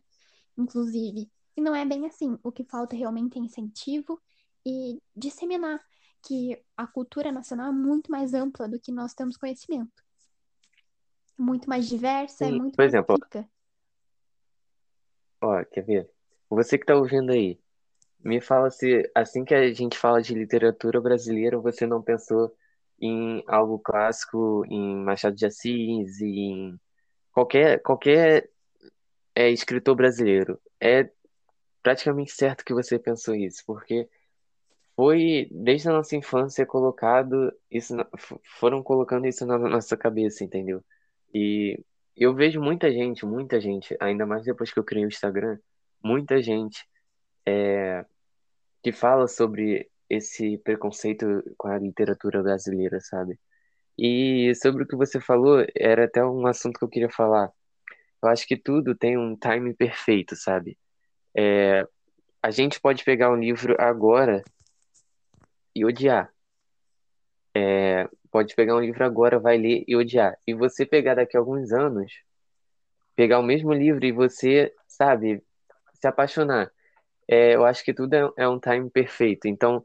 Inclusive. 0.58 1.30
E 1.58 1.62
não 1.62 1.76
é 1.76 1.84
bem 1.84 2.06
assim. 2.06 2.38
O 2.44 2.52
que 2.52 2.64
falta 2.64 2.96
realmente 2.96 3.40
é 3.40 3.42
incentivo 3.42 4.22
e 4.64 5.02
disseminar 5.16 5.84
que 6.22 6.62
a 6.76 6.86
cultura 6.86 7.32
nacional 7.32 7.70
é 7.70 7.72
muito 7.72 8.12
mais 8.12 8.34
ampla 8.34 8.68
do 8.68 8.80
que 8.80 8.92
nós 8.92 9.14
temos 9.14 9.38
conhecimento. 9.38 10.04
Muito 11.38 11.68
mais 11.68 11.88
diversa, 11.88 12.46
é 12.46 12.50
Sim, 12.50 12.58
muito 12.58 12.76
por 12.76 12.82
mais 12.82 12.92
exemplo, 12.92 13.16
rica. 13.16 13.50
ó, 15.42 15.64
quer 15.66 15.82
ver? 15.82 16.10
Você 16.50 16.78
que 16.78 16.86
tá 16.86 16.96
ouvindo 16.96 17.32
aí, 17.32 17.60
me 18.20 18.42
fala 18.42 18.70
se 18.70 19.10
assim 19.14 19.44
que 19.44 19.54
a 19.54 19.74
gente 19.74 19.98
fala 19.98 20.22
de 20.22 20.34
literatura 20.34 21.00
brasileira, 21.00 21.60
você 21.60 21.86
não 21.86 22.02
pensou 22.02 22.56
em 23.00 23.44
algo 23.48 23.80
clássico, 23.80 24.64
em 24.68 24.96
Machado 24.98 25.36
de 25.36 25.46
Assis, 25.46 26.20
em 26.22 26.80
qualquer 27.32 27.82
qualquer 27.82 28.50
é, 29.36 29.52
escritor 29.52 29.96
brasileiro. 29.96 30.60
É 30.82 31.10
praticamente 31.88 32.34
certo 32.34 32.66
que 32.66 32.74
você 32.74 33.00
pensou 33.00 33.34
isso, 33.34 33.64
porque 33.66 34.10
foi 34.96 35.48
desde 35.52 35.90
a 35.90 35.94
nossa 35.94 36.18
infância 36.18 36.66
colocado 36.66 37.54
isso, 37.72 37.96
na- 37.96 38.08
foram 38.60 38.84
colocando 38.84 39.26
isso 39.26 39.46
na 39.46 39.58
nossa 39.58 39.96
cabeça, 39.96 40.44
entendeu? 40.44 40.84
E 41.34 41.80
eu 42.16 42.36
vejo 42.36 42.62
muita 42.62 42.92
gente, 42.92 43.26
muita 43.26 43.62
gente, 43.62 43.96
ainda 44.02 44.26
mais 44.26 44.44
depois 44.44 44.74
que 44.74 44.78
eu 44.80 44.84
criei 44.84 45.06
o 45.06 45.08
Instagram, 45.08 45.58
muita 46.04 46.42
gente 46.42 46.86
é, 47.48 48.06
que 48.84 48.92
fala 48.92 49.28
sobre 49.28 49.90
esse 50.10 50.58
preconceito 50.60 51.26
com 51.58 51.70
a 51.70 51.78
literatura 51.80 52.44
brasileira, 52.44 53.00
sabe? 53.02 53.40
E 53.98 54.54
sobre 54.56 54.84
o 54.84 54.88
que 54.88 54.96
você 54.98 55.22
falou, 55.22 55.66
era 55.76 56.06
até 56.06 56.24
um 56.26 56.48
assunto 56.48 56.80
que 56.80 56.86
eu 56.86 56.90
queria 56.90 57.10
falar. 57.12 57.52
Eu 58.24 58.30
acho 58.30 58.48
que 58.48 58.58
tudo 58.58 58.96
tem 58.96 59.18
um 59.18 59.36
time 59.38 59.74
perfeito, 59.76 60.36
sabe? 60.36 60.78
É, 61.38 61.88
a 62.42 62.50
gente 62.50 62.80
pode 62.82 63.04
pegar 63.04 63.32
um 63.32 63.36
livro 63.36 63.76
agora 63.80 64.44
e 65.76 65.86
odiar. 65.86 66.34
É, 67.56 68.10
pode 68.32 68.56
pegar 68.56 68.76
um 68.76 68.80
livro 68.80 69.04
agora, 69.06 69.40
vai 69.40 69.58
ler 69.58 69.84
e 69.88 69.96
odiar. 69.96 70.36
E 70.48 70.54
você 70.54 70.86
pegar 70.86 71.16
daqui 71.16 71.38
a 71.38 71.40
alguns 71.40 71.72
anos, 71.72 72.12
pegar 73.16 73.40
o 73.40 73.44
mesmo 73.44 73.72
livro 73.72 74.04
e 74.04 74.12
você, 74.12 74.74
sabe, 74.88 75.44
se 75.94 76.08
apaixonar. 76.08 76.72
É, 77.28 77.56
eu 77.56 77.66
acho 77.66 77.84
que 77.84 77.94
tudo 77.94 78.14
é, 78.16 78.32
é 78.38 78.50
um 78.50 78.60
time 78.60 78.90
perfeito. 78.90 79.48
Então, 79.48 79.84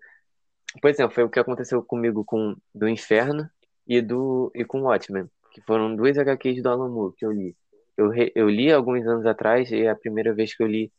por 0.81 0.89
exemplo, 0.89 1.15
foi 1.15 1.25
o 1.25 1.31
que 1.31 1.41
aconteceu 1.41 1.83
comigo 1.83 2.25
com 2.25 2.57
Do 2.75 2.89
Inferno 2.89 3.49
e 3.87 4.01
do 4.01 4.51
e 4.55 4.65
com 4.65 4.83
Watchmen, 4.83 5.29
que 5.53 5.61
foram 5.63 5.95
dois 5.95 6.17
HQs 6.17 6.63
do 6.63 6.71
Alan 6.71 6.89
Moore 6.89 7.15
que 7.17 7.27
eu 7.27 7.33
li. 7.33 7.55
Eu, 7.97 8.11
eu 8.35 8.49
li 8.49 8.73
alguns 8.73 9.07
anos 9.07 9.27
atrás 9.27 9.71
e 9.71 9.83
é 9.83 9.91
a 9.91 9.97
primeira 9.97 10.33
vez 10.33 10.55
que 10.55 10.63
eu 10.63 10.67
li 10.67 10.91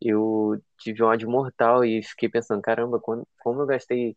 eu 0.00 0.60
tive 0.78 1.02
um 1.02 1.06
ódio 1.06 1.28
mortal 1.28 1.84
e 1.84 2.02
fiquei 2.02 2.28
pensando, 2.28 2.62
caramba, 2.62 3.00
como 3.00 3.26
eu 3.62 3.66
gastei 3.66 4.16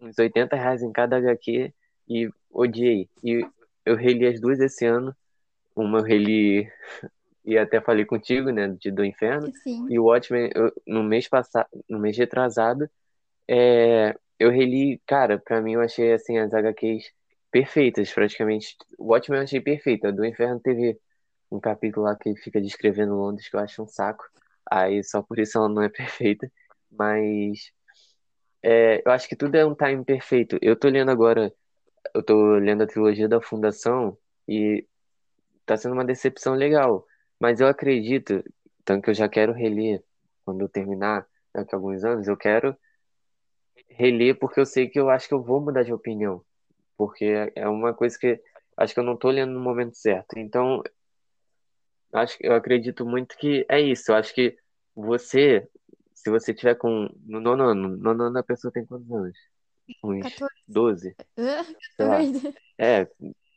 uns 0.00 0.18
80 0.18 0.56
reais 0.56 0.82
em 0.82 0.92
cada 0.92 1.16
HQ 1.16 1.72
e 2.08 2.30
odiei. 2.50 3.08
E 3.22 3.46
eu 3.84 3.96
reli 3.96 4.26
as 4.26 4.40
duas 4.40 4.60
esse 4.60 4.84
ano. 4.84 5.14
Uma 5.74 5.98
eu 5.98 6.04
reli 6.04 6.70
e 7.44 7.56
até 7.56 7.80
falei 7.80 8.04
contigo, 8.04 8.50
né, 8.50 8.68
de 8.80 8.90
Do 8.90 9.04
Inferno. 9.04 9.52
Sim. 9.62 9.86
E 9.88 9.98
o 9.98 10.04
Watchmen, 10.04 10.50
eu, 10.54 10.72
no 10.86 11.02
mês 11.04 11.28
passado, 11.28 11.68
no 11.88 11.98
mês 11.98 12.18
retrasado, 12.18 12.90
é, 13.48 14.16
eu 14.38 14.50
reli, 14.50 15.00
cara, 15.06 15.38
pra 15.38 15.62
mim 15.62 15.74
eu 15.74 15.80
achei 15.80 16.12
assim 16.12 16.38
as 16.38 16.52
HQs 16.52 17.12
perfeitas, 17.50 18.12
praticamente. 18.12 18.76
O 18.98 19.12
Watchmen 19.12 19.38
eu 19.38 19.44
achei 19.44 19.60
perfeita. 19.60 20.12
Do 20.12 20.24
Inferno 20.24 20.58
teve 20.58 20.98
um 21.50 21.60
capítulo 21.60 22.06
lá 22.06 22.16
que 22.16 22.28
ele 22.28 22.38
fica 22.38 22.60
descrevendo 22.60 23.14
Londres 23.14 23.48
que 23.48 23.54
eu 23.54 23.60
acho 23.60 23.82
um 23.82 23.86
saco. 23.86 24.24
Aí 24.70 25.02
só 25.04 25.22
por 25.22 25.38
isso 25.38 25.58
ela 25.58 25.68
não 25.68 25.82
é 25.82 25.88
perfeita. 25.90 26.50
Mas 26.90 27.72
é, 28.62 29.02
eu 29.06 29.12
acho 29.12 29.28
que 29.28 29.36
tudo 29.36 29.54
é 29.56 29.64
um 29.64 29.74
time 29.74 30.04
perfeito. 30.04 30.58
Eu 30.62 30.76
tô 30.78 30.88
lendo 30.88 31.10
agora, 31.10 31.52
eu 32.14 32.22
tô 32.24 32.56
lendo 32.58 32.82
a 32.84 32.86
trilogia 32.86 33.28
da 33.28 33.40
Fundação 33.42 34.18
e 34.48 34.86
tá 35.66 35.76
sendo 35.76 35.94
uma 35.94 36.04
decepção 36.04 36.54
legal. 36.54 37.06
Mas 37.40 37.60
eu 37.60 37.68
acredito, 37.68 38.44
tanto 38.84 39.04
que 39.04 39.10
eu 39.10 39.14
já 39.14 39.28
quero 39.28 39.52
reler 39.54 40.02
quando 40.44 40.62
eu 40.62 40.70
terminar, 40.70 41.26
daqui 41.54 41.74
a 41.74 41.78
alguns 41.78 42.04
anos, 42.04 42.28
eu 42.28 42.36
quero 42.36 42.76
reler 43.90 44.38
porque 44.38 44.60
eu 44.60 44.66
sei 44.66 44.88
que 44.88 44.98
eu 44.98 45.10
acho 45.10 45.28
que 45.28 45.34
eu 45.34 45.42
vou 45.42 45.60
mudar 45.60 45.82
de 45.82 45.92
opinião. 45.92 46.42
porque 46.98 47.26
é 47.56 47.68
uma 47.68 47.94
coisa 47.94 48.18
que 48.18 48.40
acho 48.78 48.94
que 48.94 49.00
eu 49.00 49.04
não 49.04 49.16
tô 49.18 49.30
lendo 49.30 49.52
no 49.52 49.60
momento 49.60 49.96
certo. 49.96 50.38
Então, 50.38 50.82
acho 52.12 52.36
eu 52.40 52.54
acredito 52.54 53.04
muito 53.06 53.36
que 53.36 53.64
é 53.68 53.80
isso. 53.80 54.10
Eu 54.12 54.16
acho 54.16 54.34
que 54.34 54.56
você, 54.94 55.68
se 56.14 56.30
você 56.30 56.54
tiver 56.54 56.74
com 56.76 57.08
no 57.24 57.40
nono 57.40 57.64
ano, 57.64 57.88
no 57.88 57.96
nono 57.96 58.24
ano 58.24 58.38
a 58.38 58.42
pessoa 58.42 58.72
tem 58.72 58.84
quantos 58.86 59.10
anos? 59.10 59.36
Uns 60.02 60.22
14. 60.22 60.54
12, 60.68 61.16
Ah, 61.38 61.64
sei 61.96 62.06
lá. 62.06 62.18
14. 62.18 62.54
É, 62.78 63.08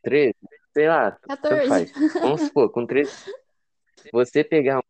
13, 0.03 0.35
sei 0.73 0.87
lá, 0.87 1.11
tanto 1.11 1.27
14. 1.41 1.67
faz. 1.67 1.91
Vamos 2.21 2.41
supor, 2.43 2.71
com 2.71 2.85
13, 2.85 3.11
você 4.11 4.43
pegar 4.43 4.81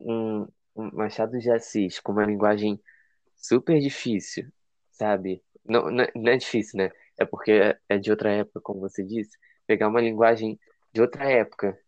um, 0.00 0.46
um 0.76 0.90
Machado 0.92 1.38
de 1.38 1.50
Assis 1.50 2.00
com 2.00 2.12
uma 2.12 2.24
linguagem 2.24 2.80
super 3.36 3.78
difícil, 3.80 4.50
sabe? 4.90 5.42
Não, 5.64 5.90
não 5.90 6.04
é 6.04 6.12
não 6.14 6.32
é 6.32 6.36
difícil, 6.36 6.78
né? 6.78 6.90
É 7.18 7.24
porque 7.24 7.52
é 7.52 7.78
é 7.88 7.98
de 7.98 8.10
outra 8.10 8.30
época, 8.32 8.60
como 8.60 8.80
você 8.80 9.04
disse. 9.04 9.36
Pegar 9.66 9.88
uma 9.88 10.00
linguagem 10.00 10.58
de 10.92 11.00
outra 11.00 11.30
época. 11.30 11.78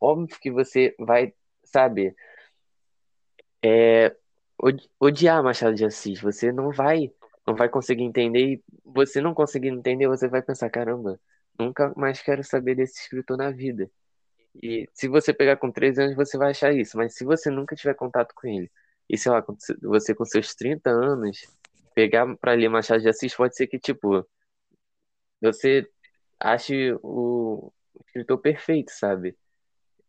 Óbvio 0.00 0.38
que 0.40 0.50
você 0.50 0.94
vai, 0.98 1.32
sabe, 1.64 2.14
é, 3.62 4.14
odi- 4.58 4.90
odiar 5.00 5.42
Machado 5.42 5.74
de 5.74 5.84
Assis. 5.84 6.20
Você 6.20 6.52
não 6.52 6.70
vai, 6.70 7.12
não 7.46 7.54
vai 7.54 7.68
conseguir 7.68 8.04
entender. 8.04 8.54
E 8.54 8.64
você 8.84 9.20
não 9.20 9.34
conseguindo 9.34 9.78
entender, 9.78 10.08
você 10.08 10.28
vai 10.28 10.42
pensar, 10.42 10.70
caramba, 10.70 11.20
nunca 11.58 11.92
mais 11.96 12.20
quero 12.22 12.42
saber 12.44 12.74
desse 12.74 13.00
escritor 13.02 13.36
na 13.36 13.50
vida. 13.50 13.90
E 14.62 14.88
se 14.92 15.08
você 15.08 15.32
pegar 15.34 15.56
com 15.56 15.70
13 15.70 16.02
anos, 16.02 16.16
você 16.16 16.38
vai 16.38 16.50
achar 16.50 16.72
isso. 16.72 16.96
Mas 16.96 17.14
se 17.14 17.24
você 17.24 17.50
nunca 17.50 17.76
tiver 17.76 17.94
contato 17.94 18.34
com 18.34 18.46
ele, 18.48 18.70
e 19.08 19.16
sei 19.18 19.30
lá, 19.32 19.44
você 19.82 20.14
com 20.14 20.24
seus 20.24 20.54
30 20.54 20.90
anos, 20.90 21.38
pegar 21.94 22.36
pra 22.36 22.52
ler 22.54 22.68
Machado 22.68 23.00
de 23.02 23.08
Assis, 23.08 23.34
pode 23.34 23.56
ser 23.56 23.66
que, 23.66 23.78
tipo, 23.78 24.26
você 25.40 25.88
ache 26.40 26.92
o 27.02 27.72
escritor 28.06 28.38
perfeito, 28.38 28.90
sabe? 28.92 29.36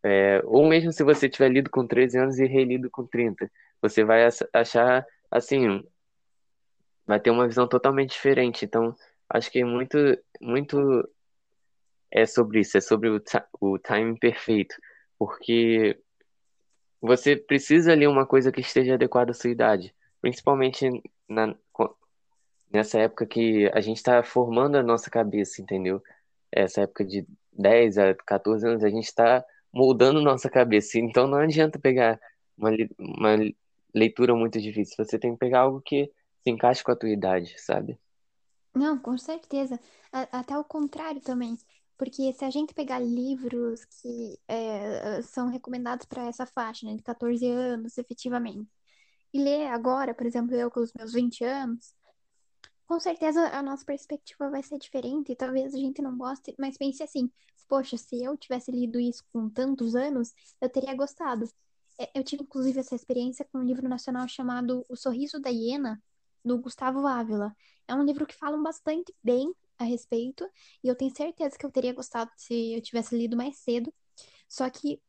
É, 0.08 0.42
ou 0.46 0.68
mesmo 0.68 0.92
se 0.94 1.04
você 1.04 1.30
tiver 1.30 1.50
lido 1.50 1.70
com 1.70 1.86
13 1.88 2.18
anos 2.20 2.40
e 2.40 2.46
relido 2.46 2.90
com 2.90 3.06
30, 3.06 3.52
você 3.82 4.04
vai 4.06 4.26
ach- 4.26 4.48
achar, 4.54 5.06
assim, 5.32 5.84
vai 7.06 7.20
ter 7.20 7.32
uma 7.32 7.48
visão 7.48 7.68
totalmente 7.68 8.12
diferente. 8.12 8.66
Então, 8.66 8.96
acho 9.30 9.52
que 9.52 9.64
muito, 9.64 9.98
muito 10.42 10.78
é 12.12 12.26
sobre 12.26 12.62
isso, 12.62 12.78
é 12.78 12.82
sobre 12.82 13.10
o, 13.10 13.22
o 13.62 13.80
perfeito. 14.20 14.76
Porque 15.18 16.00
Você 17.02 17.36
precisa 17.36 17.94
ler 17.96 18.08
uma 18.08 18.26
coisa 18.26 18.52
que 18.52 18.62
esteja 18.62 18.96
adequada 18.96 19.32
à 19.32 19.34
sua 19.34 19.50
idade, 19.50 19.94
principalmente 20.22 20.86
na, 21.30 21.56
nessa 22.72 23.00
época 23.00 23.26
que 23.26 23.70
a 23.74 23.82
gente 23.82 23.98
está 23.98 24.24
formando 24.24 24.78
a 24.78 24.84
nossa 24.84 25.10
cabeça, 25.10 25.62
entendeu? 25.62 26.02
Essa 26.52 26.82
época 26.82 27.06
de 27.06 27.26
10 27.52 27.98
a 27.98 28.14
14 28.16 28.68
anos, 28.68 28.84
a 28.84 28.90
gente 28.90 29.06
está 29.06 29.44
moldando 29.74 30.22
nossa 30.22 30.50
cabeça. 30.50 31.00
Então 31.00 31.28
não 31.28 31.38
adianta 31.40 31.80
pegar 31.80 32.20
uma, 32.58 32.72
uma 33.00 33.38
leitura 33.94 34.36
muito 34.36 34.62
difícil, 34.62 34.96
você 35.06 35.20
tem 35.20 35.34
que 35.34 35.40
pegar 35.40 35.62
algo 35.62 35.82
que 35.82 36.06
se 36.44 36.52
encaixe 36.52 36.84
com 36.84 36.92
a 36.92 36.96
tua 36.96 37.10
idade, 37.10 37.56
sabe? 37.60 38.00
Não, 38.76 38.98
com 39.00 39.18
certeza. 39.18 39.80
A- 40.12 40.40
Até 40.40 40.58
o 40.58 40.64
contrário 40.64 41.22
também. 41.22 41.58
Porque 41.98 42.32
se 42.34 42.46
a 42.46 42.50
gente 42.52 42.74
pegar 42.76 43.00
livros 43.00 43.84
que 43.86 44.40
é, 44.48 45.22
são 45.24 45.50
recomendados 45.50 46.06
para 46.06 46.28
essa 46.28 46.46
faixa, 46.46 46.86
né, 46.86 46.96
de 46.96 47.02
14 47.04 47.48
anos, 47.50 47.98
efetivamente, 47.98 48.70
e 49.34 49.40
ler 49.44 49.68
agora, 49.70 50.14
por 50.16 50.26
exemplo, 50.28 50.56
eu 50.56 50.72
com 50.72 50.82
os 50.82 50.94
meus 50.94 51.14
20 51.14 51.44
anos, 51.44 51.94
com 52.88 53.00
certeza 53.00 53.50
a 53.50 53.62
nossa 53.62 53.86
perspectiva 53.86 54.50
vai 54.50 54.64
ser 54.64 54.78
diferente. 54.80 55.36
Talvez 55.36 55.74
a 55.74 55.78
gente 55.78 56.02
não 56.02 56.18
goste, 56.18 56.56
mas 56.60 56.78
pense 56.78 57.04
assim: 57.04 57.30
poxa, 57.68 57.98
se 57.98 58.24
eu 58.24 58.38
tivesse 58.38 58.72
lido 58.72 59.00
isso 59.00 59.24
com 59.34 59.50
tantos 59.50 59.96
anos, 59.96 60.34
eu 60.62 60.70
teria 60.70 60.96
gostado. 60.96 61.46
É, 62.00 62.10
Eu 62.20 62.24
tive, 62.24 62.44
inclusive, 62.44 62.80
essa 62.80 62.96
experiência 62.96 63.46
com 63.52 63.60
um 63.60 63.64
livro 63.64 63.88
nacional 63.90 64.28
chamado 64.28 64.86
O 64.90 64.96
Sorriso 64.96 65.40
da 65.40 65.50
Hiena, 65.50 66.02
do 66.44 66.58
Gustavo 66.60 67.06
Ávila. 67.08 67.56
É 67.88 67.96
um 67.96 68.04
livro 68.04 68.26
que 68.26 68.36
falam 68.36 68.62
bastante 68.64 69.14
bem 69.24 69.54
a 69.78 69.84
respeito, 69.84 70.50
e 70.84 70.88
eu 70.88 70.96
tenho 70.96 71.16
certeza 71.16 71.58
que 71.58 71.66
eu 71.66 71.72
teria 71.72 71.94
gostado 71.94 72.32
se 72.36 72.74
eu 72.74 72.82
tivesse 72.82 73.16
lido 73.18 73.38
mais 73.38 73.58
cedo. 73.60 73.94
Só 74.50 74.70
que 74.70 75.02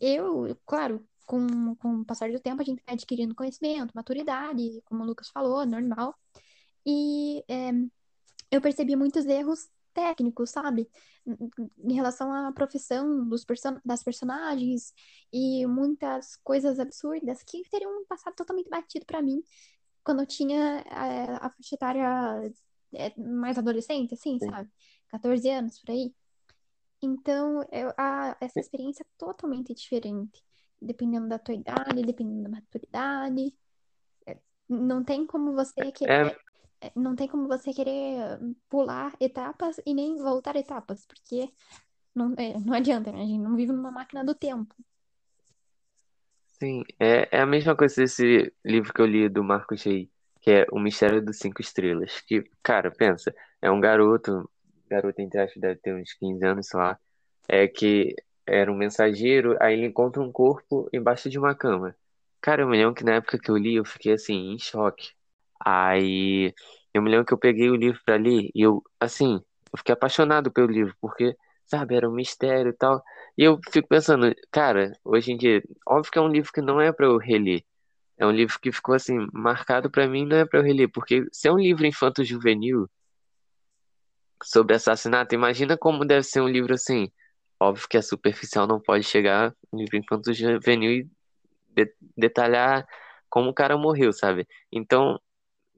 eu, 0.00 0.56
claro, 0.66 1.06
com, 1.26 1.74
com 1.76 2.00
o 2.00 2.04
passar 2.04 2.30
do 2.32 2.40
tempo, 2.40 2.62
a 2.62 2.64
gente 2.64 2.82
vai 2.86 2.94
adquirindo 2.94 3.34
conhecimento, 3.34 3.92
maturidade, 3.94 4.82
como 4.86 5.02
o 5.02 5.06
Lucas 5.06 5.28
falou, 5.28 5.64
normal. 5.66 6.14
E 6.86 7.44
é, 7.48 7.72
eu 8.50 8.60
percebi 8.60 8.94
muitos 8.96 9.26
erros 9.26 9.68
técnicos, 9.92 10.50
sabe? 10.50 10.88
Em 11.26 11.94
relação 11.94 12.32
à 12.32 12.52
profissão 12.52 13.28
dos 13.28 13.44
person 13.44 13.78
das 13.84 14.02
personagens 14.02 14.94
e 15.32 15.66
muitas 15.66 16.36
coisas 16.36 16.78
absurdas 16.78 17.42
que 17.42 17.62
teriam 17.68 18.04
passado 18.06 18.34
totalmente 18.34 18.68
batido 18.68 19.04
pra 19.04 19.20
mim 19.20 19.42
quando 20.04 20.20
eu 20.20 20.26
tinha 20.26 20.84
é, 20.86 21.32
a 21.40 21.50
faixa 21.50 21.74
etária 21.74 22.52
é, 22.94 23.12
mais 23.20 23.58
adolescente, 23.58 24.14
assim, 24.14 24.38
Sim. 24.38 24.48
sabe? 24.48 24.70
14 25.08 25.50
anos 25.50 25.80
por 25.80 25.90
aí. 25.90 26.14
Então, 27.02 27.66
eu, 27.72 27.92
a, 27.98 28.36
essa 28.40 28.60
experiência 28.60 29.02
é 29.02 29.06
totalmente 29.18 29.74
diferente, 29.74 30.44
dependendo 30.80 31.28
da 31.28 31.40
tua 31.40 31.54
idade, 31.54 32.02
dependendo 32.02 32.44
da 32.44 32.48
maturidade. 32.48 33.52
Não 34.68 35.02
tem 35.02 35.26
como 35.26 35.54
você 35.54 35.92
É, 36.02 36.22
é, 36.22 36.36
não 36.94 37.16
tem 37.16 37.28
como 37.28 37.48
você 37.48 37.72
querer 37.72 38.38
pular 38.68 39.14
etapas 39.20 39.80
e 39.86 39.94
nem 39.94 40.16
voltar 40.16 40.56
etapas, 40.56 41.06
porque 41.06 41.52
não, 42.14 42.34
é, 42.38 42.58
não 42.60 42.74
adianta, 42.74 43.12
né? 43.12 43.22
A 43.22 43.26
gente 43.26 43.40
não 43.42 43.56
vive 43.56 43.72
numa 43.72 43.90
máquina 43.90 44.24
do 44.24 44.34
tempo. 44.34 44.74
sim, 46.58 46.82
é, 46.98 47.28
é 47.38 47.40
a 47.40 47.46
mesma 47.46 47.76
coisa 47.76 47.96
desse 47.96 48.52
livro 48.64 48.92
que 48.92 49.00
eu 49.00 49.06
li 49.06 49.28
do 49.28 49.44
Marcos 49.44 49.82
Rey, 49.82 50.10
que 50.40 50.50
é 50.50 50.66
O 50.72 50.78
Mistério 50.78 51.24
dos 51.24 51.38
Cinco 51.38 51.60
Estrelas. 51.60 52.20
Que, 52.22 52.44
cara, 52.62 52.90
pensa, 52.90 53.34
é 53.60 53.70
um 53.70 53.80
garoto, 53.80 54.48
garoto 54.88 55.20
entre 55.20 55.40
aspas, 55.40 55.60
deve 55.60 55.80
ter 55.80 55.94
uns 55.94 56.12
15 56.14 56.44
anos, 56.44 56.66
sei 56.68 56.80
lá, 56.80 56.98
é 57.48 57.68
que 57.68 58.14
era 58.46 58.70
um 58.72 58.76
mensageiro, 58.76 59.56
aí 59.60 59.74
ele 59.74 59.86
encontra 59.86 60.22
um 60.22 60.32
corpo 60.32 60.88
embaixo 60.92 61.28
de 61.30 61.38
uma 61.38 61.54
cama. 61.54 61.96
Cara, 62.40 62.62
eu 62.62 62.68
me 62.68 62.76
lembro 62.76 62.94
que 62.94 63.04
na 63.04 63.14
época 63.16 63.38
que 63.38 63.50
eu 63.50 63.56
li, 63.56 63.74
eu 63.76 63.84
fiquei 63.84 64.12
assim, 64.12 64.52
em 64.54 64.58
choque. 64.58 65.12
Aí 65.64 66.54
eu 66.94 67.02
me 67.02 67.10
lembro 67.10 67.26
que 67.26 67.34
eu 67.34 67.38
peguei 67.38 67.70
o 67.70 67.76
livro 67.76 68.00
ler 68.08 68.50
e 68.54 68.62
eu, 68.62 68.82
assim, 69.00 69.34
eu 69.72 69.78
fiquei 69.78 69.92
apaixonado 69.94 70.50
pelo 70.52 70.68
livro, 70.68 70.94
porque, 71.00 71.36
sabe, 71.66 71.94
era 71.96 72.08
um 72.08 72.14
mistério 72.14 72.70
e 72.70 72.74
tal. 72.76 73.02
E 73.36 73.42
eu 73.44 73.58
fico 73.70 73.88
pensando, 73.88 74.34
cara, 74.50 74.92
hoje 75.04 75.32
em 75.32 75.36
dia, 75.36 75.62
óbvio 75.86 76.10
que 76.12 76.18
é 76.18 76.22
um 76.22 76.28
livro 76.28 76.52
que 76.52 76.60
não 76.60 76.80
é 76.80 76.92
pra 76.92 77.06
eu 77.06 77.18
reler. 77.18 77.62
É 78.18 78.26
um 78.26 78.30
livro 78.32 78.58
que 78.60 78.72
ficou 78.72 78.94
assim, 78.94 79.26
marcado 79.32 79.90
pra 79.90 80.06
mim, 80.08 80.26
não 80.26 80.36
é 80.38 80.46
pra 80.46 80.60
eu 80.60 80.64
reler, 80.64 80.90
porque 80.92 81.26
se 81.32 81.48
é 81.48 81.52
um 81.52 81.58
livro 81.58 81.86
infanto-juvenil 81.86 82.88
sobre 84.42 84.74
assassinato, 84.76 85.34
imagina 85.34 85.76
como 85.76 86.04
deve 86.04 86.22
ser 86.24 86.40
um 86.40 86.48
livro 86.48 86.74
assim. 86.74 87.10
Óbvio 87.60 87.88
que 87.88 87.96
a 87.96 88.02
superficial 88.02 88.66
não 88.66 88.80
pode 88.80 89.04
chegar 89.04 89.54
um 89.72 89.78
livro 89.78 89.96
infanto-juvenil 89.96 90.90
e 90.92 91.10
de- 91.74 91.94
detalhar 92.16 92.86
como 93.30 93.50
o 93.50 93.54
cara 93.54 93.76
morreu, 93.76 94.12
sabe? 94.12 94.46
Então, 94.72 95.20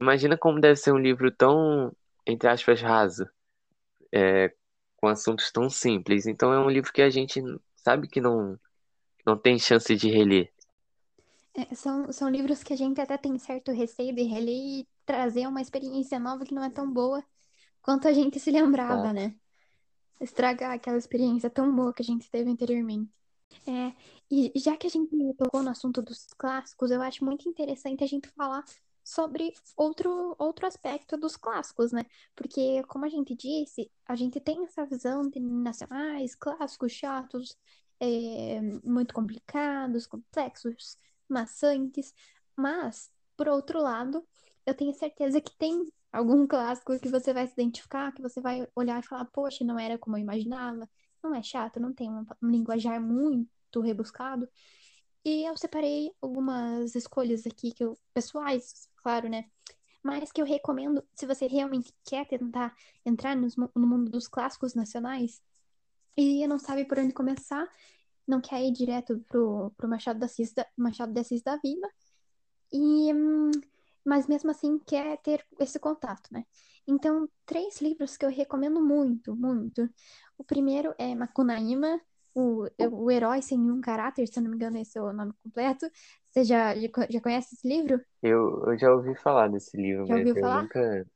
imagina 0.00 0.36
como 0.36 0.60
deve 0.60 0.76
ser 0.76 0.92
um 0.92 0.98
livro 0.98 1.30
tão, 1.30 1.92
entre 2.26 2.48
aspas, 2.48 2.80
raso, 2.80 3.28
é, 4.12 4.54
com 4.96 5.08
assuntos 5.08 5.50
tão 5.50 5.68
simples. 5.68 6.26
Então, 6.26 6.52
é 6.52 6.58
um 6.58 6.70
livro 6.70 6.92
que 6.92 7.02
a 7.02 7.10
gente 7.10 7.40
sabe 7.76 8.08
que 8.08 8.20
não, 8.20 8.58
não 9.24 9.36
tem 9.36 9.58
chance 9.58 9.94
de 9.94 10.10
reler. 10.10 10.52
É, 11.54 11.74
são, 11.74 12.12
são 12.12 12.28
livros 12.28 12.62
que 12.62 12.72
a 12.72 12.76
gente 12.76 13.00
até 13.00 13.16
tem 13.16 13.36
certo 13.38 13.72
receio 13.72 14.14
de 14.14 14.22
reler 14.22 14.54
e 14.54 14.88
trazer 15.04 15.46
uma 15.46 15.60
experiência 15.60 16.18
nova 16.18 16.44
que 16.44 16.54
não 16.54 16.62
é 16.62 16.70
tão 16.70 16.90
boa 16.90 17.24
quanto 17.82 18.06
a 18.06 18.12
gente 18.12 18.38
se 18.38 18.50
lembrava, 18.50 19.12
né? 19.12 19.34
Estragar 20.20 20.72
aquela 20.72 20.98
experiência 20.98 21.48
tão 21.48 21.74
boa 21.74 21.92
que 21.92 22.02
a 22.02 22.04
gente 22.04 22.30
teve 22.30 22.50
anteriormente. 22.50 23.10
É, 23.66 23.92
e 24.30 24.52
já 24.56 24.76
que 24.76 24.86
a 24.86 24.90
gente 24.90 25.10
tocou 25.36 25.62
no 25.62 25.70
assunto 25.70 26.02
dos 26.02 26.26
clássicos, 26.36 26.90
eu 26.90 27.00
acho 27.00 27.24
muito 27.24 27.48
interessante 27.48 28.04
a 28.04 28.06
gente 28.06 28.28
falar 28.28 28.64
sobre 29.08 29.54
outro, 29.74 30.36
outro 30.38 30.66
aspecto 30.66 31.16
dos 31.16 31.34
clássicos, 31.34 31.92
né? 31.92 32.04
Porque, 32.36 32.82
como 32.84 33.06
a 33.06 33.08
gente 33.08 33.34
disse, 33.34 33.90
a 34.06 34.14
gente 34.14 34.38
tem 34.38 34.64
essa 34.64 34.84
visão 34.84 35.22
de 35.22 35.40
nacionais, 35.40 36.34
clássicos 36.34 36.92
chatos, 36.92 37.56
é, 37.98 38.60
muito 38.84 39.14
complicados, 39.14 40.06
complexos, 40.06 40.98
maçantes, 41.28 42.14
mas, 42.54 43.10
por 43.34 43.48
outro 43.48 43.80
lado, 43.80 44.26
eu 44.66 44.74
tenho 44.74 44.92
certeza 44.92 45.40
que 45.40 45.56
tem 45.56 45.90
algum 46.12 46.46
clássico 46.46 46.98
que 47.00 47.08
você 47.08 47.32
vai 47.32 47.46
se 47.46 47.54
identificar, 47.54 48.12
que 48.12 48.20
você 48.20 48.40
vai 48.42 48.68
olhar 48.76 49.02
e 49.02 49.06
falar, 49.06 49.24
poxa, 49.26 49.64
não 49.64 49.78
era 49.78 49.96
como 49.98 50.16
eu 50.16 50.20
imaginava. 50.20 50.88
Não 51.22 51.34
é 51.34 51.42
chato, 51.42 51.80
não 51.80 51.92
tem 51.92 52.10
um, 52.10 52.24
linguajar 52.42 53.00
muito 53.00 53.80
rebuscado. 53.80 54.48
E 55.24 55.44
eu 55.48 55.56
separei 55.56 56.10
algumas 56.20 56.94
escolhas 56.94 57.46
aqui 57.46 57.72
que 57.72 57.84
eu, 57.84 57.98
pessoais, 58.14 58.88
claro, 59.08 59.26
né? 59.26 59.46
mas 60.02 60.30
que 60.30 60.40
eu 60.40 60.46
recomendo 60.46 61.02
se 61.14 61.26
você 61.26 61.46
realmente 61.46 61.92
quer 62.04 62.26
tentar 62.26 62.74
entrar 63.04 63.34
no, 63.34 63.48
mundo 63.86 64.10
dos 64.10 64.28
clássicos 64.28 64.74
nacionais 64.74 65.42
e 66.14 66.46
não 66.46 66.58
sabe 66.58 66.84
por 66.84 66.98
onde 66.98 67.14
começar, 67.14 67.66
não 68.26 68.38
quer 68.38 68.62
ir 68.62 68.70
direto 68.70 69.18
pro, 69.28 69.72
pro 69.76 69.88
Machado 69.88 70.18
de 70.18 70.24
Assis 70.26 70.52
da, 70.52 70.66
Machado 70.76 71.12
de 71.12 71.20
Assis 71.20 71.42
da 71.42 71.56
vida, 71.56 71.88
e, 72.70 73.10
mas 74.04 74.26
mesmo 74.26 74.50
assim 74.50 74.78
quer 74.78 75.16
ter 75.18 75.44
esse 75.58 75.78
contato, 75.78 76.28
né? 76.30 76.44
Então, 76.86 77.28
três 77.46 77.80
livros 77.80 78.16
que 78.16 78.24
eu 78.24 78.30
recomendo 78.30 78.80
muito, 78.80 79.34
muito. 79.34 79.88
O 80.36 80.44
primeiro 80.44 80.94
é 80.98 81.14
Macunaíma, 81.14 82.00
o, 82.34 82.66
o 82.90 83.10
Herói 83.10 83.42
Sem 83.42 83.58
Nenhum 83.58 83.80
Caráter, 83.80 84.26
se 84.26 84.40
não 84.40 84.50
me 84.50 84.56
engano 84.56 84.78
esse 84.78 84.98
é 84.98 85.02
o 85.02 85.12
nome 85.12 85.32
completo. 85.42 85.90
Você 86.30 86.44
já, 86.44 86.74
já 86.76 87.20
conhece 87.20 87.54
esse 87.54 87.66
livro? 87.68 88.00
Eu, 88.22 88.64
eu 88.66 88.78
já 88.78 88.92
ouvi 88.92 89.14
falar 89.16 89.48
desse 89.48 89.76
livro, 89.76 90.06
Já 90.06 90.14
mas 90.16 90.26
ouviu 90.26 90.36
eu 90.36 90.40
falar? 90.42 90.62
nunca. 90.62 91.06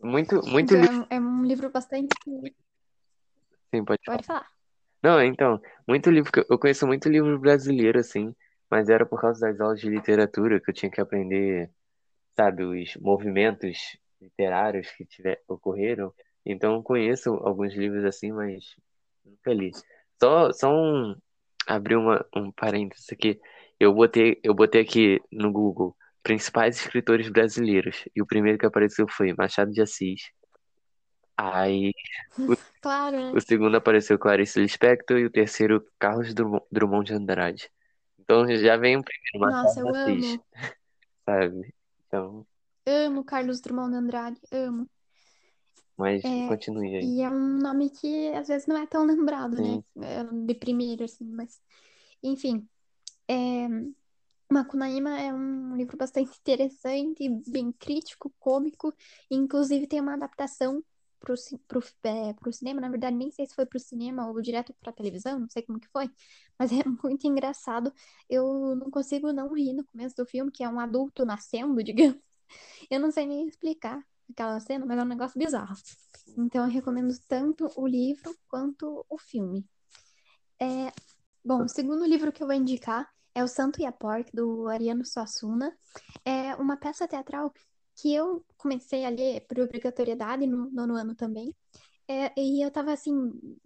Muito, 0.00 0.42
muito 0.48 0.74
Então, 0.74 0.80
livro, 0.82 1.06
é, 1.10 1.16
um- 1.16 1.16
é 1.16 1.20
um 1.20 1.44
livro 1.44 1.70
bastante... 1.70 2.08
sim, 3.74 3.84
pode 3.84 4.00
falar. 4.04 4.16
Pode 4.16 4.26
falar. 4.26 4.46
Não, 5.02 5.22
então, 5.22 5.60
muito 5.86 6.10
livro 6.10 6.30
eu 6.48 6.58
conheço 6.58 6.86
muito 6.86 7.08
livro 7.08 7.38
brasileiro, 7.38 7.98
assim, 7.98 8.34
mas 8.70 8.88
era 8.88 9.04
por 9.04 9.20
causa 9.20 9.40
das 9.48 9.60
aulas 9.60 9.80
de 9.80 9.88
literatura 9.88 10.60
que 10.60 10.70
eu 10.70 10.74
tinha 10.74 10.90
que 10.90 11.00
aprender, 11.00 11.70
sabe, 12.36 12.64
os 12.64 12.96
movimentos 13.00 13.78
literários 14.20 14.90
que 14.92 15.04
tiver, 15.04 15.42
ocorreram. 15.48 16.12
Então, 16.46 16.74
eu 16.76 16.82
conheço 16.82 17.30
alguns 17.34 17.74
livros 17.74 18.04
assim, 18.04 18.32
mas 18.32 18.76
nunca 19.24 19.52
li. 19.54 19.70
Só, 20.22 20.52
só 20.52 20.72
um, 20.72 21.16
abrir 21.66 21.96
uma, 21.96 22.24
um 22.34 22.50
parênteses 22.52 23.06
aqui. 23.12 23.40
Eu 23.78 23.92
botei, 23.92 24.40
eu 24.42 24.54
botei 24.54 24.82
aqui 24.82 25.20
no 25.30 25.50
Google 25.50 25.96
principais 26.22 26.76
escritores 26.76 27.28
brasileiros, 27.28 28.04
e 28.14 28.22
o 28.22 28.26
primeiro 28.26 28.58
que 28.58 28.66
apareceu 28.66 29.06
foi 29.08 29.34
Machado 29.34 29.72
de 29.72 29.82
Assis. 29.82 30.30
Aí, 31.36 31.92
o, 32.38 32.54
Claro, 32.80 33.16
o 33.16 33.34
né? 33.34 33.40
segundo 33.40 33.76
apareceu 33.76 34.18
Clarice 34.18 34.60
Lispector 34.60 35.18
e 35.18 35.24
o 35.24 35.30
terceiro 35.30 35.84
Carlos 35.98 36.32
Drummond, 36.70 37.06
de 37.06 37.14
Andrade. 37.14 37.70
Então 38.18 38.46
já 38.56 38.76
vem 38.76 38.96
o 38.96 39.02
primeiro 39.02 39.40
Machado 39.40 39.62
Nossa, 39.64 39.82
de 39.82 39.88
eu 39.88 39.94
Assis, 39.94 40.32
amo. 40.34 40.44
sabe? 41.26 41.74
Então, 42.06 42.46
Amo 42.86 43.24
Carlos 43.24 43.60
Drummond 43.60 43.92
de 43.92 43.96
Andrade. 43.96 44.40
Amo. 44.52 44.88
Mas 45.96 46.22
É, 46.24 46.48
continue 46.48 46.96
aí. 46.96 47.04
e 47.16 47.22
é 47.22 47.28
um 47.30 47.58
nome 47.58 47.90
que 47.90 48.28
às 48.32 48.48
vezes 48.48 48.66
não 48.66 48.76
é 48.76 48.86
tão 48.86 49.04
lembrado, 49.04 49.56
né? 49.56 49.62
Sim, 49.62 49.84
É, 50.02 50.24
De 50.24 50.54
primeiro, 50.54 51.04
assim, 51.04 51.24
mas... 51.24 51.60
Enfim, 52.22 52.66
é... 53.28 53.68
Macunaíma 54.50 55.18
é 55.18 55.32
um 55.32 55.76
livro 55.76 55.96
bastante 55.96 56.30
interessante, 56.40 57.28
bem 57.48 57.72
crítico, 57.72 58.32
cômico. 58.38 58.94
Inclusive 59.30 59.86
tem 59.86 60.00
uma 60.00 60.14
adaptação 60.14 60.84
pro, 61.18 61.34
pro, 61.66 61.80
é, 62.04 62.34
pro 62.34 62.52
cinema. 62.52 62.80
Na 62.80 62.90
verdade, 62.90 63.16
nem 63.16 63.30
sei 63.30 63.46
se 63.46 63.54
foi 63.54 63.64
pro 63.64 63.78
cinema 63.80 64.28
ou 64.28 64.40
direto 64.42 64.74
pra 64.80 64.92
televisão, 64.92 65.38
não 65.40 65.48
sei 65.48 65.62
como 65.62 65.80
que 65.80 65.88
foi. 65.88 66.10
Mas 66.58 66.70
é 66.72 66.84
muito 67.02 67.26
engraçado. 67.26 67.92
Eu 68.28 68.76
não 68.76 68.90
consigo 68.90 69.32
não 69.32 69.52
rir 69.54 69.72
no 69.72 69.84
começo 69.86 70.14
do 70.16 70.26
filme, 70.26 70.50
que 70.52 70.62
é 70.62 70.68
um 70.68 70.78
adulto 70.78 71.24
nascendo, 71.24 71.82
digamos. 71.82 72.20
Eu 72.90 73.00
não 73.00 73.10
sei 73.10 73.26
nem 73.26 73.46
explicar 73.48 74.04
aquela 74.32 74.60
cena, 74.60 74.84
mas 74.86 74.98
é 74.98 75.02
um 75.02 75.06
negócio 75.06 75.38
bizarro. 75.38 75.74
Então 76.36 76.64
eu 76.64 76.70
recomendo 76.70 77.14
tanto 77.28 77.70
o 77.76 77.86
livro 77.86 78.34
quanto 78.48 79.04
o 79.08 79.18
filme. 79.18 79.64
É, 80.60 80.92
Bom, 81.44 81.64
o 81.64 81.68
segundo 81.68 82.04
livro 82.06 82.30
que 82.30 82.40
eu 82.40 82.46
vou 82.46 82.54
indicar 82.54 83.12
é 83.34 83.42
O 83.42 83.48
Santo 83.48 83.80
e 83.80 83.84
a 83.84 83.90
Porca, 83.90 84.30
do 84.32 84.68
Ariano 84.68 85.04
Suassuna. 85.04 85.76
É 86.24 86.54
uma 86.54 86.76
peça 86.76 87.08
teatral 87.08 87.52
que 87.96 88.14
eu 88.14 88.44
comecei 88.56 89.04
a 89.04 89.08
ler 89.08 89.44
por 89.48 89.58
obrigatoriedade 89.58 90.46
no 90.46 90.70
nono 90.70 90.94
ano 90.94 91.16
também. 91.16 91.52
É, 92.06 92.32
e 92.40 92.64
eu 92.64 92.70
tava 92.70 92.92
assim, 92.92 93.12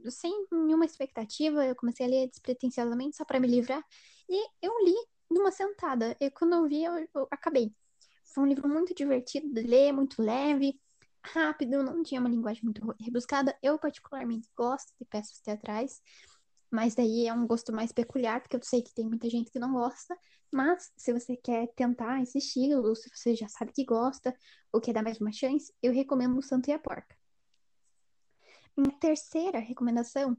sem 0.08 0.46
nenhuma 0.50 0.86
expectativa, 0.86 1.66
eu 1.66 1.76
comecei 1.76 2.06
a 2.06 2.08
ler 2.08 2.28
despretensiosamente 2.30 3.16
só 3.16 3.26
para 3.26 3.38
me 3.38 3.46
livrar. 3.46 3.84
E 4.26 4.48
eu 4.62 4.72
li 4.82 4.94
numa 5.30 5.50
sentada. 5.52 6.16
E 6.18 6.30
quando 6.30 6.54
eu 6.54 6.66
vi, 6.66 6.82
eu, 6.82 6.94
eu 7.14 7.28
acabei. 7.30 7.74
Foi 8.36 8.44
um 8.44 8.48
livro 8.48 8.68
muito 8.68 8.94
divertido 8.94 9.50
de 9.50 9.62
ler, 9.62 9.92
muito 9.92 10.20
leve, 10.20 10.78
rápido, 11.24 11.82
não 11.82 12.02
tinha 12.02 12.20
uma 12.20 12.28
linguagem 12.28 12.62
muito 12.62 12.94
rebuscada. 13.00 13.56
Eu, 13.62 13.78
particularmente, 13.78 14.46
gosto 14.54 14.92
de 15.00 15.06
peças 15.06 15.40
teatrais. 15.40 16.02
Mas 16.70 16.94
daí 16.94 17.26
é 17.26 17.32
um 17.32 17.46
gosto 17.46 17.72
mais 17.72 17.92
peculiar, 17.92 18.42
porque 18.42 18.54
eu 18.54 18.62
sei 18.62 18.82
que 18.82 18.92
tem 18.92 19.06
muita 19.06 19.30
gente 19.30 19.50
que 19.50 19.58
não 19.58 19.72
gosta. 19.72 20.14
Mas 20.52 20.92
se 20.98 21.14
você 21.14 21.34
quer 21.34 21.68
tentar 21.74 22.22
esse 22.22 22.36
estilo, 22.36 22.94
se 22.94 23.08
você 23.08 23.34
já 23.34 23.48
sabe 23.48 23.72
que 23.72 23.86
gosta, 23.86 24.36
ou 24.70 24.82
quer 24.82 24.92
dar 24.92 25.02
mais 25.02 25.18
uma 25.18 25.32
chance, 25.32 25.72
eu 25.82 25.90
recomendo 25.90 26.36
O 26.36 26.42
Santo 26.42 26.68
e 26.68 26.74
a 26.74 26.78
Porca. 26.78 27.16
Minha 28.76 28.92
terceira 29.00 29.60
recomendação 29.60 30.36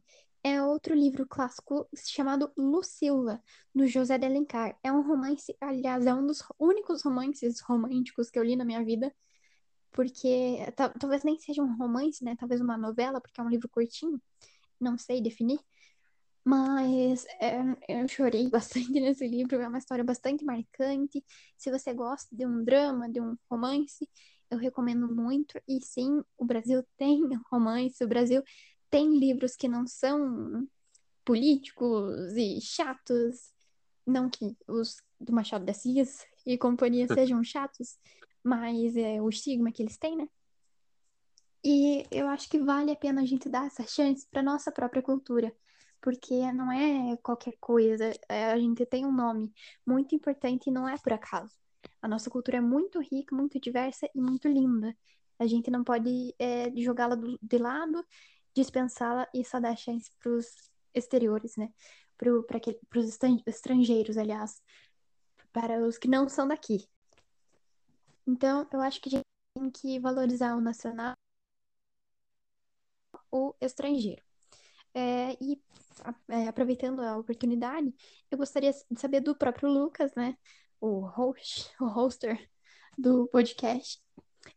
é 0.53 0.63
outro 0.63 0.93
livro 0.95 1.27
clássico 1.27 1.87
chamado 1.95 2.51
Lucila, 2.57 3.41
do 3.73 3.87
José 3.87 4.17
de 4.17 4.25
Alencar. 4.25 4.77
É 4.83 4.91
um 4.91 5.01
romance, 5.01 5.55
aliás, 5.61 6.05
é 6.05 6.13
um 6.13 6.25
dos 6.25 6.43
únicos 6.59 7.03
romances 7.03 7.59
românticos 7.61 8.29
que 8.29 8.39
eu 8.39 8.43
li 8.43 8.55
na 8.55 8.65
minha 8.65 8.83
vida, 8.83 9.13
porque 9.91 10.57
ta- 10.75 10.89
talvez 10.89 11.23
nem 11.23 11.39
seja 11.39 11.63
um 11.63 11.77
romance, 11.77 12.23
né? 12.23 12.35
Talvez 12.37 12.61
uma 12.61 12.77
novela, 12.77 13.21
porque 13.21 13.39
é 13.41 13.43
um 13.43 13.49
livro 13.49 13.69
curtinho, 13.69 14.21
não 14.79 14.97
sei 14.97 15.21
definir. 15.21 15.59
Mas 16.45 17.25
é, 17.41 17.59
eu 17.89 18.07
chorei 18.07 18.49
bastante 18.51 18.91
nesse 18.99 19.27
livro, 19.27 19.57
é 19.61 19.67
uma 19.67 19.77
história 19.79 20.03
bastante 20.03 20.45
marcante. 20.45 21.23
Se 21.57 21.69
você 21.71 21.93
gosta 21.93 22.33
de 22.35 22.45
um 22.45 22.63
drama, 22.63 23.09
de 23.09 23.19
um 23.21 23.35
romance, 23.51 24.09
eu 24.49 24.57
recomendo 24.57 25.13
muito. 25.13 25.59
E 25.67 25.81
sim, 25.83 26.23
o 26.37 26.45
Brasil 26.45 26.83
tem 26.97 27.21
romance, 27.51 28.03
o 28.03 28.07
Brasil 28.07 28.41
tem 28.89 29.17
livros 29.17 29.55
que 29.55 29.67
não 29.67 29.85
são 29.85 30.67
políticos 31.25 32.35
e 32.35 32.59
chatos. 32.61 33.51
Não 34.05 34.29
que 34.29 34.55
os 34.67 35.01
do 35.19 35.33
Machado 35.33 35.65
de 35.65 35.71
Assis 35.71 36.25
e 36.45 36.57
companhia 36.57 37.07
sejam 37.13 37.43
chatos, 37.43 37.97
mas 38.43 38.95
é 38.95 39.21
o 39.21 39.29
estigma 39.29 39.71
que 39.71 39.83
eles 39.83 39.97
têm, 39.97 40.15
né? 40.15 40.29
E 41.63 42.05
eu 42.11 42.27
acho 42.27 42.49
que 42.49 42.59
vale 42.59 42.91
a 42.91 42.95
pena 42.95 43.21
a 43.21 43.25
gente 43.25 43.49
dar 43.49 43.65
essa 43.65 43.85
chance 43.85 44.25
para 44.29 44.43
nossa 44.43 44.71
própria 44.71 45.01
cultura, 45.01 45.53
porque 45.99 46.51
não 46.53 46.71
é 46.71 47.17
qualquer 47.17 47.57
coisa, 47.59 48.13
é, 48.29 48.51
a 48.51 48.57
gente 48.57 48.85
tem 48.85 49.05
um 49.05 49.11
nome 49.11 49.51
muito 49.85 50.15
importante 50.15 50.67
e 50.67 50.71
não 50.71 50.87
é 50.87 50.97
por 50.97 51.11
acaso. 51.11 51.51
A 52.01 52.07
nossa 52.07 52.29
cultura 52.29 52.57
é 52.57 52.61
muito 52.61 53.01
rica, 53.01 53.35
muito 53.35 53.59
diversa 53.59 54.09
e 54.13 54.21
muito 54.21 54.47
linda. 54.47 54.95
A 55.39 55.45
gente 55.45 55.69
não 55.69 55.83
pode 55.83 56.33
é, 56.39 56.71
jogá-la 56.77 57.15
de 57.15 57.57
lado, 57.57 58.05
dispensá-la 58.57 59.27
e 59.33 59.43
só 59.45 59.59
dar 59.59 59.77
chance 59.77 60.09
para 60.19 60.31
os 60.31 60.47
exteriores, 60.93 61.55
né? 61.55 61.71
Para 62.17 62.33
os 62.33 63.19
estrangeiros, 63.45 64.17
aliás, 64.17 64.61
para 65.53 65.79
os 65.85 65.97
que 65.97 66.07
não 66.07 66.27
são 66.27 66.47
daqui. 66.47 66.87
Então, 68.25 68.67
eu 68.73 68.81
acho 68.81 68.99
que 69.01 69.09
a 69.09 69.11
gente 69.11 69.25
tem 69.53 69.69
que 69.71 69.99
valorizar 69.99 70.55
o 70.55 70.61
nacional 70.61 71.15
ou 73.31 73.55
estrangeiro. 73.61 74.21
É, 74.93 75.33
e 75.41 75.61
é, 76.29 76.47
aproveitando 76.47 77.01
a 77.01 77.17
oportunidade, 77.17 77.93
eu 78.31 78.37
gostaria 78.37 78.71
de 78.71 78.99
saber 78.99 79.21
do 79.21 79.35
próprio 79.35 79.69
Lucas, 79.69 80.13
né? 80.15 80.35
O 80.79 81.01
host, 81.01 81.71
o 81.79 81.85
hoster 81.85 82.49
do 82.97 83.27
podcast, 83.27 84.01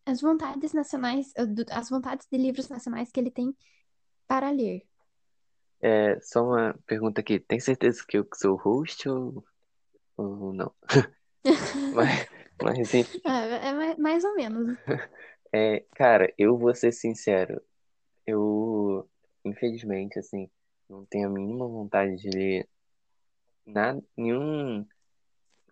as 0.06 0.20
vontades 0.20 0.72
nacionais, 0.72 1.32
as 1.70 1.90
vontades 1.90 2.26
de 2.30 2.38
livros 2.38 2.68
nacionais 2.68 3.10
que 3.10 3.20
ele 3.20 3.30
tem 3.30 3.54
para 4.30 4.50
ler. 4.52 4.86
é 5.82 6.20
só 6.20 6.44
uma 6.44 6.74
pergunta 6.86 7.20
aqui. 7.20 7.40
Tem 7.40 7.58
certeza 7.58 8.04
que 8.06 8.16
eu 8.16 8.24
sou 8.34 8.54
host 8.56 9.08
ou, 9.08 9.44
ou 10.16 10.52
não? 10.52 10.72
Mas, 11.92 12.28
mas 12.62 12.78
enfim, 12.78 13.04
É, 13.26 13.68
é 13.68 13.72
mais- 13.72 13.98
mais 13.98 14.24
ou 14.24 14.34
menos. 14.36 14.78
é, 15.52 15.84
cara, 15.96 16.32
eu 16.38 16.56
vou 16.56 16.72
ser 16.74 16.92
sincero. 16.92 17.60
Eu, 18.24 19.08
infelizmente, 19.44 20.18
assim, 20.18 20.48
não 20.88 21.04
tenho 21.06 21.26
a 21.28 21.32
mínima 21.32 21.66
vontade 21.66 22.16
de 22.16 22.30
ler 22.30 22.68
nada, 23.66 24.00
nenhum, 24.16 24.86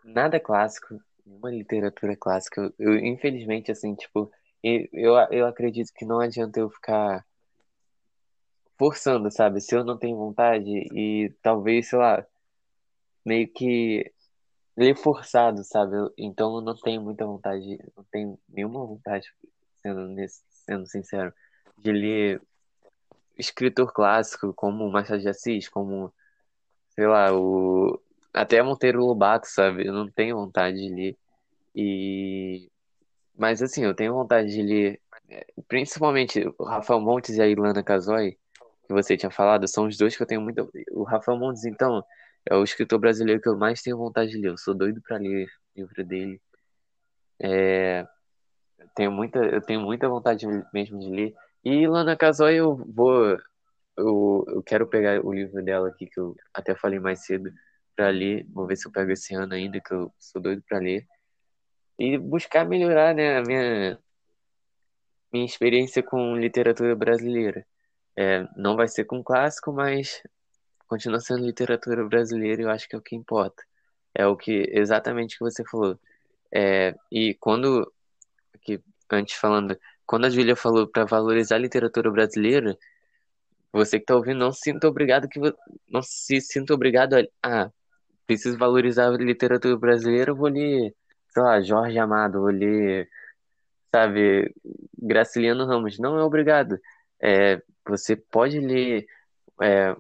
nada 0.05 0.41
clássico, 0.41 1.01
nenhuma 1.25 1.51
literatura 1.51 2.17
clássica. 2.17 2.61
Eu, 2.79 2.95
eu, 2.95 2.99
infelizmente, 2.99 3.71
assim, 3.71 3.95
tipo, 3.95 4.31
eu, 4.63 4.89
eu, 4.93 5.15
eu 5.31 5.47
acredito 5.47 5.93
que 5.95 6.05
não 6.05 6.19
adianta 6.21 6.59
eu 6.59 6.71
ficar 6.71 7.25
forçando, 8.79 9.31
sabe? 9.31 9.61
Se 9.61 9.75
eu 9.75 9.85
não 9.85 9.99
tenho 9.99 10.17
vontade 10.17 10.71
e 10.95 11.35
talvez, 11.43 11.89
sei 11.89 11.99
lá, 11.99 12.27
meio 13.25 13.49
que 13.49 14.13
ler 14.77 14.97
forçado, 14.97 15.65
sabe? 15.65 15.97
Então 16.17 16.57
eu 16.57 16.61
não 16.63 16.75
tenho 16.77 17.03
muita 17.03 17.27
vontade, 17.27 17.79
não 17.97 18.05
tenho 18.05 18.39
nenhuma 18.49 18.87
vontade, 18.87 19.33
sendo, 19.83 20.07
nesse, 20.09 20.43
sendo 20.51 20.87
sincero, 20.87 21.35
de 21.79 21.93
ler 21.93 22.43
escritor 23.37 23.93
clássico 23.93 24.55
como 24.55 24.91
Machado 24.91 25.21
de 25.21 25.29
Assis, 25.29 25.69
como, 25.69 26.13
sei 26.91 27.07
lá, 27.07 27.33
o 27.35 28.01
até 28.33 28.63
Monteiro 28.63 29.05
Lobato, 29.05 29.49
sabe? 29.49 29.87
Eu 29.87 29.93
não 29.93 30.11
tenho 30.11 30.37
vontade 30.37 30.77
de 30.77 30.95
ler. 30.95 31.19
E 31.75 32.71
mas 33.37 33.63
assim, 33.63 33.85
eu 33.85 33.95
tenho 33.95 34.15
vontade 34.15 34.51
de 34.51 34.63
ler, 34.63 35.01
é, 35.31 35.47
principalmente 35.69 36.45
o 36.59 36.65
Rafael 36.65 37.01
Montes 37.01 37.37
e 37.37 37.43
a 37.43 37.47
Ilana 37.47 37.85
Casoy, 37.85 38.37
que 38.89 38.95
você 38.95 39.17
tinha 39.17 39.31
falado, 39.31 39.69
são 39.69 39.87
os 39.87 39.97
dois 39.97 40.17
que 40.17 40.23
eu 40.23 40.27
tenho 40.27 40.41
muito. 40.41 40.71
O 40.93 41.05
Rafael 41.05 41.39
Montes, 41.39 41.65
então, 41.65 42.03
é 42.47 42.57
o 42.57 42.65
escritor 42.65 42.99
brasileiro 42.99 43.41
que 43.41 43.49
eu 43.49 43.57
mais 43.57 43.83
tenho 43.83 43.99
vontade 43.99 44.31
de 44.31 44.39
ler. 44.39 44.49
Eu 44.49 44.59
sou 44.59 44.75
doido 44.75 45.01
para 45.03 45.19
ler 45.19 45.47
o 45.77 45.81
livro 45.81 46.05
dele. 46.05 46.41
É, 47.41 48.07
tenho 48.95 49.13
muita, 49.13 49.39
eu 49.41 49.61
tenho 49.61 49.81
muita 49.81 50.09
vontade 50.09 50.47
mesmo 50.73 50.99
de 50.99 51.11
ler. 51.11 51.35
E 51.65 51.83
Ilana 51.83 52.17
Casoy 52.17 52.57
eu 52.57 52.77
vou, 52.77 53.39
eu, 53.97 54.45
eu 54.49 54.63
quero 54.63 54.87
pegar 54.87 55.25
o 55.25 55.33
livro 55.33 55.63
dela 55.63 55.89
aqui 55.89 56.07
que 56.07 56.19
eu 56.19 56.35
até 56.55 56.75
falei 56.75 56.99
mais 56.99 57.25
cedo 57.25 57.53
para 57.95 58.09
ler. 58.11 58.47
Vou 58.51 58.67
ver 58.67 58.77
se 58.77 58.89
eu 58.89 58.93
pego 58.93 59.13
esse 59.13 59.35
ano 59.35 59.55
ainda, 59.55 59.81
que 59.81 59.93
eu 59.93 60.13
sou 60.19 60.41
doido 60.41 60.63
para 60.69 60.79
ler 60.79 61.07
e 61.99 62.17
buscar 62.17 62.65
melhorar, 62.65 63.15
né, 63.15 63.39
a 63.39 63.43
minha, 63.43 63.99
minha 65.33 65.45
experiência 65.45 66.03
com 66.03 66.37
literatura 66.37 66.95
brasileira. 66.95 67.67
É, 68.19 68.47
não 68.57 68.77
vai 68.77 68.89
ser 68.89 69.05
com 69.05 69.23
clássico, 69.23 69.73
mas 69.73 70.23
continua 70.89 71.21
sendo 71.21 71.45
literatura 71.47 72.05
brasileira 72.09 72.63
e 72.63 72.65
eu 72.65 72.71
acho 72.71 72.89
que 72.89 72.97
é 72.97 72.99
o 72.99 73.03
que 73.03 73.15
importa. 73.17 73.63
É 74.15 74.27
o 74.27 74.37
que 74.37 74.69
exatamente 74.73 75.39
que 75.39 75.45
você 75.45 75.65
falou. 75.65 75.99
É, 76.53 76.95
e 77.13 77.35
quando, 77.35 77.93
que, 78.63 78.81
antes 79.13 79.37
falando, 79.37 79.79
quando 80.07 80.27
a 80.27 80.31
Júlia 80.31 80.57
falou 80.57 80.89
para 80.89 81.05
valorizar 81.05 81.57
a 81.57 81.59
literatura 81.59 82.11
brasileira, 82.11 82.77
você 83.73 83.99
que 83.99 84.05
está 84.05 84.17
ouvindo, 84.17 84.39
não 84.39 84.53
se 84.53 84.63
sinta 84.63 84.89
obrigado 84.89 85.29
que 85.29 85.41
não 85.89 86.03
se 86.03 86.41
sinta 86.41 86.75
obrigado 86.75 87.15
a 87.15 87.23
ah, 87.43 87.73
preciso 88.27 88.59
valorizar 88.59 89.09
a 89.09 89.17
literatura 89.17 89.77
brasileira, 89.77 90.35
vou 90.35 90.49
ler 90.49 90.95
sei 91.29 91.43
lá, 91.43 91.61
Jorge 91.61 91.99
Amado, 91.99 92.41
vou 92.41 92.51
ler, 92.51 93.09
sabe, 93.95 94.55
Graciliano 94.99 95.67
Ramos. 95.67 95.99
Não 95.99 96.19
é 96.19 96.23
obrigado. 96.23 96.79
É, 97.23 97.63
você 97.89 98.17
pode 98.17 98.61
ler 98.61 99.07
é, 99.61 99.95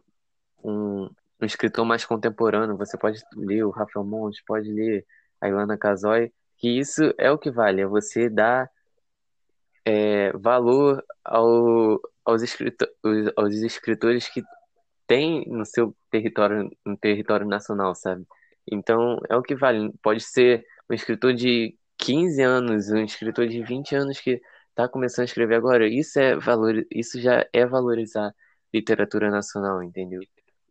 um, 0.62 1.04
um 1.40 1.46
escritor 1.46 1.84
mais 1.84 2.04
contemporâneo, 2.04 2.76
você 2.76 2.96
pode 2.96 3.20
ler 3.34 3.64
o 3.64 3.70
Rafael 3.70 4.04
Montes, 4.04 4.42
pode 4.44 4.70
ler 4.70 5.06
a 5.40 5.48
Ilana 5.48 5.78
Casoy, 5.78 6.32
que 6.56 6.68
isso 6.78 7.14
é 7.18 7.30
o 7.30 7.38
que 7.38 7.50
vale, 7.50 7.80
é 7.80 7.86
você 7.86 8.28
dar 8.28 8.70
é, 9.84 10.32
valor 10.32 11.04
ao, 11.24 12.00
aos, 12.24 12.42
escritor, 12.42 12.88
aos 13.36 13.54
escritores 13.54 14.28
que 14.28 14.42
tem 15.06 15.46
no 15.48 15.64
seu 15.64 15.96
território, 16.10 16.70
no 16.84 16.96
território 16.96 17.46
nacional, 17.46 17.94
sabe? 17.94 18.26
Então, 18.70 19.18
é 19.30 19.36
o 19.36 19.42
que 19.42 19.54
vale. 19.54 19.90
Pode 20.02 20.20
ser 20.20 20.64
um 20.90 20.94
escritor 20.94 21.32
de 21.32 21.74
15 21.96 22.42
anos, 22.42 22.90
um 22.90 23.02
escritor 23.02 23.48
de 23.48 23.62
20 23.62 23.94
anos 23.94 24.20
que 24.20 24.40
está 24.78 24.88
começando 24.88 25.22
a 25.22 25.24
escrever 25.24 25.56
agora, 25.56 25.88
isso 25.88 26.20
é 26.20 26.36
valor, 26.36 26.86
isso 26.88 27.20
já 27.20 27.44
é 27.52 27.66
valorizar 27.66 28.32
literatura 28.72 29.28
nacional, 29.28 29.82
entendeu? 29.82 30.20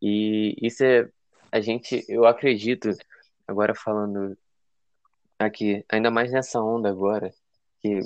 E 0.02 0.56
isso 0.62 0.82
é 0.86 1.10
a 1.52 1.60
gente, 1.60 2.06
eu 2.08 2.26
acredito, 2.26 2.90
agora 3.46 3.76
falando 3.76 4.38
aqui, 5.38 5.84
ainda 5.92 6.10
mais 6.10 6.32
nessa 6.32 6.62
onda 6.62 6.90
agora, 6.90 7.34
que 7.82 8.00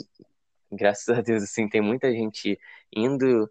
graças 0.72 1.16
a 1.16 1.22
Deus 1.22 1.44
assim 1.44 1.70
tem 1.70 1.82
muita 1.82 2.12
gente 2.12 2.60
indo 2.92 3.48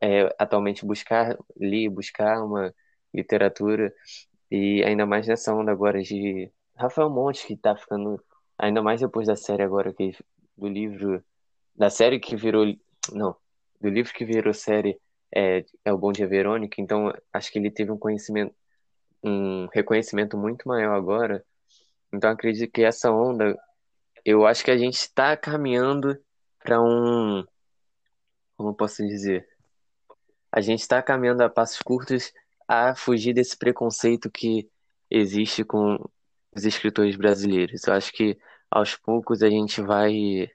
é, 0.00 0.32
atualmente 0.38 0.86
buscar 0.86 1.36
ler, 1.56 1.88
buscar 1.88 2.40
uma 2.44 2.72
literatura 3.12 3.92
e 4.48 4.84
ainda 4.84 5.04
mais 5.04 5.26
nessa 5.26 5.52
onda 5.52 5.72
agora 5.72 6.00
de 6.02 6.52
Rafael 6.76 7.10
Monte, 7.10 7.44
que 7.48 7.56
tá 7.56 7.74
ficando, 7.76 8.22
ainda 8.56 8.80
mais 8.80 9.00
depois 9.00 9.26
da 9.26 9.34
série 9.34 9.64
agora, 9.64 9.92
que, 9.92 10.16
do 10.56 10.68
livro, 10.68 11.24
da 11.78 11.88
série 11.88 12.18
que 12.18 12.34
virou, 12.34 12.66
não, 13.12 13.36
do 13.80 13.88
livro 13.88 14.12
que 14.12 14.24
virou 14.24 14.52
série, 14.52 15.00
é, 15.32 15.64
é 15.84 15.92
o 15.92 15.98
Bom 15.98 16.10
Dia 16.10 16.26
Verônica, 16.26 16.80
então 16.80 17.12
acho 17.32 17.52
que 17.52 17.58
ele 17.58 17.70
teve 17.70 17.92
um 17.92 17.98
conhecimento, 17.98 18.52
um 19.22 19.66
reconhecimento 19.72 20.36
muito 20.36 20.66
maior 20.66 20.96
agora, 20.96 21.44
então 22.12 22.30
acredito 22.30 22.72
que 22.72 22.82
essa 22.82 23.12
onda, 23.12 23.56
eu 24.24 24.44
acho 24.44 24.64
que 24.64 24.72
a 24.72 24.76
gente 24.76 24.96
está 24.96 25.36
caminhando 25.36 26.18
para 26.58 26.82
um, 26.82 27.44
como 28.56 28.74
posso 28.74 29.06
dizer, 29.06 29.46
a 30.50 30.60
gente 30.60 30.80
está 30.80 31.00
caminhando 31.00 31.42
a 31.42 31.48
passos 31.48 31.78
curtos 31.78 32.32
a 32.66 32.94
fugir 32.96 33.32
desse 33.32 33.56
preconceito 33.56 34.28
que 34.30 34.68
existe 35.08 35.64
com 35.64 35.96
os 36.54 36.64
escritores 36.64 37.16
brasileiros. 37.16 37.86
Eu 37.86 37.94
acho 37.94 38.12
que 38.12 38.36
aos 38.70 38.96
poucos 38.96 39.42
a 39.42 39.48
gente 39.48 39.80
vai 39.80 40.50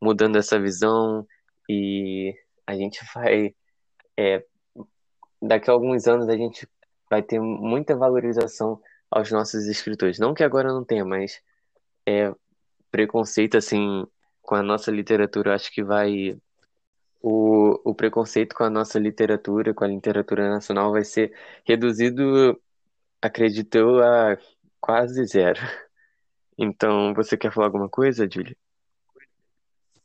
mudando 0.00 0.36
essa 0.36 0.60
visão 0.60 1.26
e 1.68 2.34
a 2.66 2.74
gente 2.74 3.00
vai. 3.14 3.54
É, 4.16 4.44
daqui 5.42 5.70
a 5.70 5.72
alguns 5.72 6.06
anos 6.06 6.28
a 6.28 6.36
gente 6.36 6.68
vai 7.08 7.22
ter 7.22 7.40
muita 7.40 7.96
valorização 7.96 8.80
aos 9.10 9.30
nossos 9.30 9.66
escritores. 9.66 10.18
Não 10.18 10.34
que 10.34 10.44
agora 10.44 10.72
não 10.72 10.84
tenha, 10.84 11.04
mas 11.04 11.40
é, 12.06 12.32
preconceito 12.90 13.56
assim 13.56 14.06
com 14.42 14.54
a 14.54 14.62
nossa 14.62 14.90
literatura, 14.90 15.54
acho 15.54 15.72
que 15.72 15.82
vai. 15.82 16.38
O, 17.22 17.90
o 17.90 17.94
preconceito 17.94 18.54
com 18.54 18.64
a 18.64 18.70
nossa 18.70 18.98
literatura, 18.98 19.74
com 19.74 19.84
a 19.84 19.88
literatura 19.88 20.48
nacional, 20.48 20.92
vai 20.92 21.04
ser 21.04 21.34
reduzido, 21.66 22.58
acredito 23.20 23.74
eu, 23.76 24.02
a 24.02 24.38
Quase 24.80 25.24
zero. 25.26 25.60
Então, 26.62 27.14
você 27.14 27.38
quer 27.38 27.50
falar 27.52 27.68
alguma 27.68 27.88
coisa, 27.88 28.28
Julie? 28.30 28.54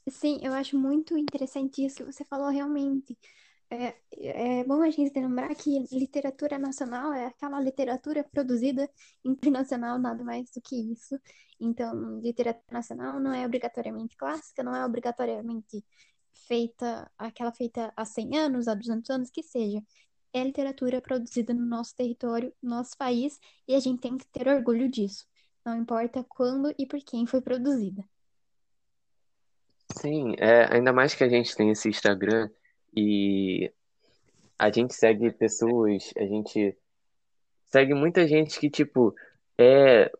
Sim, 0.10 0.40
eu 0.44 0.54
acho 0.54 0.78
muito 0.78 1.18
interessante 1.18 1.84
isso 1.84 1.98
que 1.98 2.04
você 2.04 2.24
falou 2.26 2.50
realmente. 2.50 3.18
É, 3.70 3.96
é 4.62 4.64
bom 4.64 4.82
a 4.84 4.90
gente 4.92 5.20
lembrar 5.20 5.54
que 5.56 5.80
literatura 5.92 6.60
nacional 6.60 7.12
é 7.14 7.26
aquela 7.28 7.60
literatura 7.60 8.24
produzida 8.24 8.88
internacional, 9.24 9.98
nada 10.00 10.24
mais 10.24 10.50
do 10.52 10.62
que 10.62 10.76
isso. 10.94 11.20
Então, 11.60 12.20
literatura 12.20 12.66
nacional 12.72 13.20
não 13.20 13.34
é 13.34 13.46
obrigatoriamente 13.46 14.16
clássica, 14.18 14.64
não 14.64 14.76
é 14.76 14.86
obrigatoriamente 14.86 15.84
feita, 16.48 17.12
aquela 17.18 17.52
feita 17.52 17.92
há 17.98 18.06
100 18.06 18.38
anos, 18.38 18.68
há 18.68 18.76
200 18.76 19.10
anos, 19.10 19.30
que 19.32 19.42
seja 19.44 19.82
é 20.34 20.44
literatura 20.44 21.02
produzida 21.02 21.54
no 21.54 21.66
nosso 21.66 21.96
território, 21.96 22.54
no 22.62 22.72
nosso 22.72 22.98
país, 22.98 23.40
e 23.68 23.74
a 23.76 23.80
gente 23.80 24.02
tem 24.02 24.18
que 24.18 24.28
ter 24.28 24.48
orgulho 24.50 24.90
disso. 24.90 25.26
Não 25.66 25.78
importa 25.78 26.24
quando 26.26 26.74
e 26.78 26.86
por 26.86 27.00
quem 27.02 27.26
foi 27.26 27.42
produzida. 27.42 28.04
Sim, 29.94 30.36
é, 30.40 30.74
ainda 30.76 30.92
mais 30.92 31.14
que 31.16 31.24
a 31.24 31.30
gente 31.30 31.56
tem 31.56 31.72
esse 31.72 31.88
Instagram 31.90 32.50
e 32.96 33.72
a 34.58 34.72
gente 34.72 34.94
segue 34.94 35.32
pessoas, 35.32 36.12
a 36.18 36.24
gente 36.24 36.78
segue 37.66 37.94
muita 37.94 38.28
gente 38.28 38.60
que, 38.60 38.70
tipo, 38.70 39.14
é, 39.58 40.12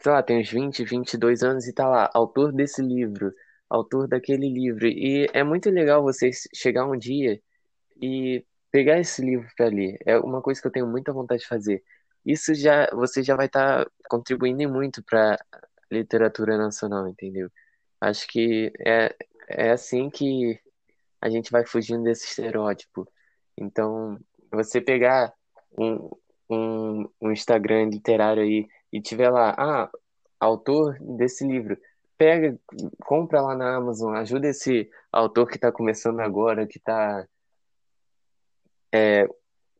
sei 0.00 0.12
lá, 0.12 0.22
tem 0.22 0.40
uns 0.40 0.50
20, 0.50 0.84
22 0.84 1.42
anos 1.42 1.66
e 1.66 1.72
tá 1.72 1.88
lá, 1.88 2.10
autor 2.14 2.52
desse 2.52 2.82
livro, 2.82 3.32
autor 3.68 4.08
daquele 4.08 4.48
livro. 4.48 4.86
E 4.86 5.28
é 5.32 5.42
muito 5.44 5.70
legal 5.70 6.02
você 6.02 6.30
chegar 6.54 6.86
um 6.86 6.96
dia 6.98 7.40
e 8.00 8.44
pegar 8.70 8.98
esse 8.98 9.22
livro 9.22 9.48
para 9.56 9.66
ler 9.68 9.98
é 10.06 10.18
uma 10.18 10.42
coisa 10.42 10.60
que 10.60 10.66
eu 10.66 10.72
tenho 10.72 10.86
muita 10.86 11.12
vontade 11.12 11.42
de 11.42 11.48
fazer. 11.48 11.82
Isso 12.24 12.54
já 12.54 12.88
você 12.92 13.22
já 13.22 13.36
vai 13.36 13.46
estar 13.46 13.84
tá 13.84 13.90
contribuindo 14.08 14.68
muito 14.70 15.02
para 15.04 15.38
literatura 15.90 16.56
nacional, 16.56 17.08
entendeu? 17.08 17.50
Acho 18.02 18.26
que 18.26 18.72
é, 18.84 19.14
é 19.48 19.70
assim 19.70 20.10
que 20.10 20.58
a 21.20 21.30
gente 21.30 21.52
vai 21.52 21.64
fugindo 21.64 22.02
desse 22.02 22.26
estereótipo. 22.26 23.08
Então, 23.56 24.18
você 24.50 24.80
pegar 24.80 25.32
um, 25.78 26.10
um, 26.50 27.08
um 27.20 27.30
Instagram 27.30 27.90
literário 27.90 28.42
aí 28.42 28.66
e 28.92 29.00
tiver 29.00 29.30
lá, 29.30 29.54
ah, 29.56 29.90
autor 30.40 30.98
desse 31.00 31.46
livro, 31.46 31.78
pega, 32.18 32.58
compra 33.04 33.40
lá 33.40 33.54
na 33.54 33.76
Amazon, 33.76 34.16
ajuda 34.16 34.48
esse 34.48 34.90
autor 35.12 35.46
que 35.46 35.54
está 35.54 35.70
começando 35.70 36.18
agora, 36.18 36.66
que 36.66 36.78
está 36.78 37.24
é, 38.90 39.28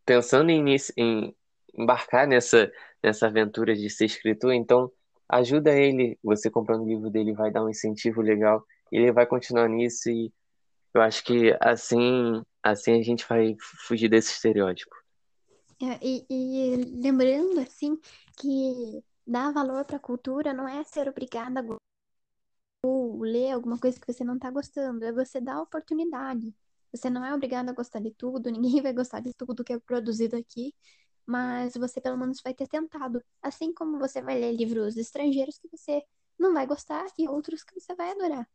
pensando 0.06 0.50
em, 0.50 0.76
em 0.96 1.35
embarcar 1.74 2.28
nessa, 2.28 2.70
nessa 3.02 3.26
aventura 3.26 3.74
de 3.74 3.90
ser 3.90 4.04
escritor, 4.04 4.52
então 4.52 4.92
ajuda 5.32 5.72
ele, 5.72 6.18
você 6.22 6.50
comprando 6.50 6.82
o 6.82 6.86
livro 6.86 7.10
dele 7.10 7.32
vai 7.32 7.50
dar 7.50 7.64
um 7.64 7.70
incentivo 7.70 8.20
legal, 8.20 8.64
ele 8.90 9.10
vai 9.10 9.26
continuar 9.26 9.66
nisso 9.66 10.10
e 10.10 10.30
eu 10.92 11.00
acho 11.00 11.24
que 11.24 11.56
assim, 11.58 12.42
assim 12.62 13.00
a 13.00 13.02
gente 13.02 13.26
vai 13.26 13.56
fugir 13.86 14.10
desse 14.10 14.32
estereótipo. 14.32 14.94
É, 15.80 15.98
e, 16.02 16.24
e, 16.28 16.76
lembrando 17.02 17.58
assim 17.60 17.98
que 18.38 19.02
dar 19.26 19.50
valor 19.52 19.84
para 19.86 19.96
a 19.96 20.00
cultura 20.00 20.52
não 20.52 20.68
é 20.68 20.84
ser 20.84 21.08
obrigada 21.08 21.60
a 21.60 21.76
ou 22.84 23.22
ler 23.22 23.52
alguma 23.52 23.78
coisa 23.78 23.98
que 23.98 24.12
você 24.12 24.24
não 24.24 24.34
está 24.34 24.50
gostando, 24.50 25.04
é 25.04 25.12
você 25.12 25.40
dar 25.40 25.62
oportunidade. 25.62 26.54
Você 26.92 27.08
não 27.08 27.24
é 27.24 27.32
obrigado 27.34 27.68
a 27.70 27.72
gostar 27.72 28.00
de 28.00 28.10
tudo, 28.10 28.50
ninguém 28.50 28.82
vai 28.82 28.92
gostar 28.92 29.20
de 29.20 29.32
tudo 29.32 29.64
que 29.64 29.72
é 29.72 29.78
produzido 29.78 30.36
aqui, 30.36 30.74
mas 31.26 31.74
você 31.74 32.00
pelo 32.00 32.18
menos 32.18 32.40
vai 32.42 32.54
ter 32.54 32.68
tentado. 32.68 33.22
Assim 33.40 33.72
como 33.72 33.98
você 33.98 34.20
vai 34.20 34.38
ler 34.38 34.52
livros 34.52 34.96
estrangeiros 34.96 35.58
que 35.58 35.68
você 35.68 36.02
não 36.38 36.52
vai 36.52 36.66
gostar 36.66 37.06
e 37.18 37.28
outros 37.28 37.62
que 37.62 37.78
você 37.78 37.94
vai 37.94 38.11
adorar. 38.11 38.48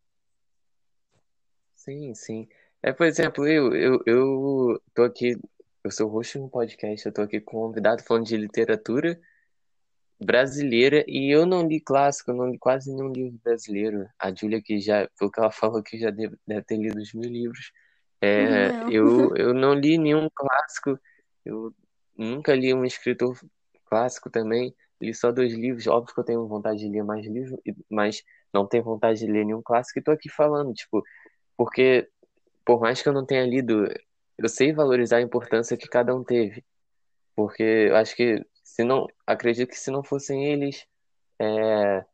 Sim, 1.76 2.14
sim. 2.14 2.48
É, 2.82 2.92
por 2.92 3.06
exemplo, 3.06 3.48
eu, 3.48 3.74
eu, 3.76 4.04
eu 4.06 4.82
tô 4.94 5.04
aqui, 5.04 5.40
eu 5.84 5.92
sou 5.92 6.10
host 6.10 6.38
um 6.38 6.50
podcast, 6.50 7.06
eu 7.06 7.14
tô 7.14 7.22
aqui 7.22 7.40
com 7.40 7.58
um 7.58 7.68
convidado 7.68 8.04
falando 8.04 8.26
de 8.26 8.38
literatura 8.38 9.20
brasileira 10.20 11.04
e 11.08 11.34
eu 11.34 11.46
não 11.46 11.68
li 11.68 11.80
clássico, 11.80 12.32
eu 12.32 12.36
não 12.36 12.50
li 12.50 12.58
quase 12.58 12.92
nenhum 12.92 13.12
livro 13.12 13.40
brasileiro. 13.44 14.10
A 14.20 14.34
Júlia, 14.34 14.62
que 14.62 14.80
já, 14.80 15.08
pelo 15.18 15.32
que 15.32 15.40
ela 15.40 15.52
falou, 15.52 15.82
que 15.84 15.98
já 15.98 16.10
deve, 16.10 16.36
deve 16.46 16.64
ter 16.64 16.78
lido 16.78 17.00
os 17.00 17.14
mil 17.14 17.30
livros. 17.30 17.72
É, 18.20 18.72
eu, 18.88 19.36
eu 19.36 19.54
não 19.54 19.74
li 19.74 19.98
nenhum 19.98 20.28
clássico, 20.34 21.00
eu 21.46 21.74
nunca 22.18 22.56
li 22.56 22.74
um 22.74 22.86
escritor 22.86 23.40
clássico 23.86 24.30
também. 24.30 24.76
Li 25.02 25.14
só 25.14 25.32
dois 25.32 25.54
livros. 25.54 25.88
Óbvio 25.88 26.14
que 26.14 26.20
eu 26.20 26.24
tenho 26.24 26.48
vontade 26.48 26.80
de 26.80 26.90
ler 26.90 27.04
mais 27.04 27.26
livros, 27.26 27.60
mas 27.90 28.24
não 28.54 28.68
tenho 28.68 28.84
vontade 28.84 29.20
de 29.20 29.28
ler 29.32 29.46
nenhum 29.46 29.62
clássico 29.62 30.00
e 30.00 30.04
tô 30.04 30.12
aqui 30.12 30.30
falando, 30.30 30.74
tipo, 30.74 31.04
porque 31.56 32.10
por 32.66 32.82
mais 32.82 33.02
que 33.02 33.10
eu 33.10 33.14
não 33.14 33.26
tenha 33.26 33.46
lido, 33.46 33.88
eu 34.38 34.50
sei 34.50 34.74
valorizar 34.74 35.18
a 35.18 35.22
importância 35.22 35.78
que 35.78 35.88
cada 35.88 36.16
um 36.16 36.24
teve. 36.24 36.66
Porque 37.36 37.64
eu 37.64 37.96
acho 37.96 38.16
que 38.16 38.44
se 38.64 38.84
não, 38.84 39.08
acredito 39.26 39.70
que 39.70 39.80
se 39.80 39.92
não 39.92 40.04
fossem 40.04 40.46
eles, 40.52 40.86
é, 41.40 42.06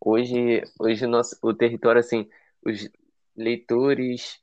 hoje, 0.00 0.62
hoje 0.78 1.06
nosso, 1.06 1.36
o 1.42 1.52
território, 1.54 2.00
assim, 2.00 2.28
os 2.64 2.88
leitores, 3.36 4.40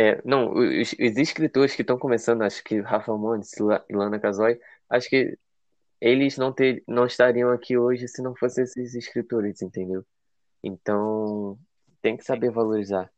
é, 0.00 0.22
não, 0.24 0.52
os, 0.54 0.92
os 0.92 1.16
escritores 1.18 1.74
que 1.74 1.82
estão 1.82 1.98
começando, 1.98 2.42
acho 2.42 2.64
que 2.64 2.80
Rafa 2.80 3.14
Montes, 3.16 3.56
La- 3.58 3.84
Ilana 3.90 4.18
Casoy, 4.18 4.58
acho 4.88 5.08
que 5.10 5.38
eles 6.00 6.38
não 6.38 6.52
ter, 6.52 6.82
não 6.88 7.06
estariam 7.06 7.50
aqui 7.50 7.76
hoje 7.78 8.08
se 8.08 8.22
não 8.22 8.34
fossem 8.36 8.64
esses 8.64 8.94
escritores, 8.94 9.62
entendeu? 9.62 10.04
Então, 10.62 11.58
tem 12.02 12.16
que 12.16 12.24
saber 12.24 12.50
valorizar. 12.50 13.10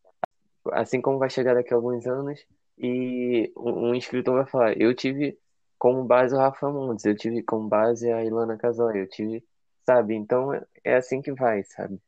Assim 0.73 1.01
como 1.01 1.18
vai 1.18 1.31
chegar 1.31 1.55
daqui 1.55 1.73
a 1.73 1.77
alguns 1.77 2.07
anos 2.07 2.45
e 2.79 3.53
um, 3.57 3.90
um 3.90 3.95
escritor 3.95 4.37
vai 4.37 4.47
falar, 4.47 4.81
eu 4.81 4.95
tive 4.95 5.38
como 5.79 6.05
base 6.05 6.35
o 6.35 6.38
Rafa 6.38 6.71
Montes, 6.71 7.05
eu 7.05 7.16
tive 7.16 7.42
como 7.45 7.68
base 7.68 8.11
a 8.12 8.25
Ilana 8.25 8.57
Casoy, 8.59 9.01
eu 9.01 9.09
tive, 9.09 9.45
sabe? 9.87 10.14
Então 10.14 10.55
é 10.55 10.64
é 10.85 10.97
assim 10.97 11.23
que 11.23 11.33
vai, 11.33 11.64
sabe? 11.64 12.01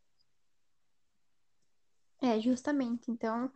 É, 2.22 2.40
justamente. 2.40 3.10
Então, 3.10 3.50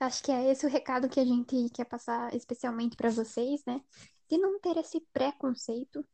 acho 0.00 0.22
que 0.22 0.30
é 0.32 0.50
esse 0.50 0.66
o 0.66 0.68
recado 0.68 1.08
que 1.08 1.20
a 1.20 1.24
gente 1.24 1.70
quer 1.70 1.84
passar 1.84 2.34
especialmente 2.34 2.96
para 2.96 3.10
vocês, 3.10 3.62
né? 3.66 3.80
De 4.28 4.38
não 4.38 4.58
ter 4.60 4.76
esse 4.76 5.00
preconceito, 5.12 6.04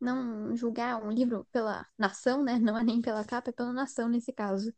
não 0.00 0.54
julgar 0.56 1.02
um 1.02 1.10
livro 1.10 1.46
pela 1.52 1.86
nação, 1.98 2.42
né? 2.42 2.58
Não 2.58 2.78
é 2.78 2.84
nem 2.84 3.00
pela 3.00 3.24
capa, 3.24 3.50
é 3.50 3.52
pela 3.52 3.72
nação 3.72 4.08
nesse 4.08 4.32
caso. 4.32 4.72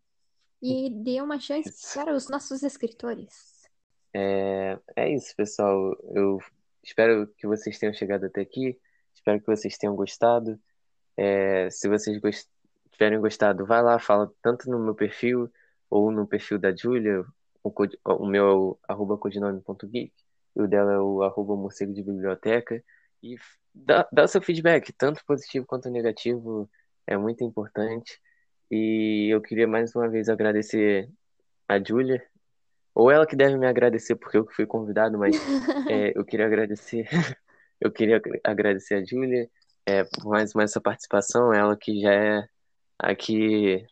E 0.63 0.89
dê 0.91 1.21
uma 1.21 1.39
chance 1.39 1.71
para 1.95 2.15
os 2.15 2.29
nossos 2.29 2.63
escritores. 2.63 3.69
É, 4.15 4.79
é 4.97 5.13
isso, 5.13 5.35
pessoal. 5.37 5.95
Eu 6.15 6.39
espero 6.83 7.27
que 7.37 7.47
vocês 7.47 7.79
tenham 7.79 7.93
chegado 7.93 8.25
até 8.25 8.41
aqui. 8.41 8.79
Espero 9.15 9.41
que 9.41 9.47
vocês 9.47 9.77
tenham 9.77 9.95
gostado. 9.95 10.59
É, 11.17 11.69
se 11.71 11.89
vocês 11.89 12.19
gos- 12.19 12.49
tiverem 12.93 13.21
gostado, 13.21 13.67
vai 13.67 13.83
lá, 13.83 13.99
fala 13.99 14.33
tanto 14.41 14.71
no 14.71 14.79
meu 14.79 14.95
perfil 14.95 15.53
ou 15.91 16.11
no 16.11 16.27
perfil 16.27 16.59
da 16.59 16.75
Júlia. 16.75 17.25
O, 17.65 17.73
o 18.05 18.27
meu 18.27 18.47
é 18.47 18.55
o 18.55 18.79
arroba 18.87 19.17
codinome.geek 19.17 20.13
e 20.55 20.63
o 20.63 20.69
dela 20.69 20.93
é 20.93 20.99
o 20.99 21.23
arroba 21.23 21.57
morcego 21.57 21.93
de 21.93 22.03
biblioteca. 22.03 22.85
E 23.23 23.37
dá, 23.75 24.07
dá 24.13 24.29
seu 24.29 24.43
feedback, 24.43 24.93
tanto 24.93 25.25
positivo 25.25 25.67
quanto 25.67 25.91
negativo, 25.91 26.71
é 27.07 27.17
muito 27.17 27.43
importante. 27.43 28.21
E 28.71 29.29
eu 29.33 29.41
queria 29.41 29.67
mais 29.67 29.95
uma 29.97 30.09
vez 30.09 30.29
agradecer 30.29 31.11
a 31.69 31.83
Júlia, 31.83 32.23
ou 32.95 33.11
ela 33.11 33.27
que 33.27 33.35
deve 33.35 33.57
me 33.57 33.67
agradecer 33.67 34.15
porque 34.17 34.37
eu 34.37 34.47
que 34.47 34.55
fui 34.55 34.67
convidado, 34.67 35.19
mas 35.19 35.35
é, 35.91 36.13
eu 36.17 36.25
queria 36.25 36.47
agradecer, 36.47 37.09
eu 37.81 37.91
queria 37.91 38.21
agradecer 38.45 38.95
a 38.95 39.05
Júlia 39.05 39.51
é, 39.87 40.05
por 40.05 40.27
mais 40.27 40.55
uma 40.55 40.65
essa 40.65 40.81
participação, 40.81 41.53
ela 41.53 41.77
que 41.77 42.01
já 42.01 42.13
é 42.13 42.49
aqui 42.99 43.87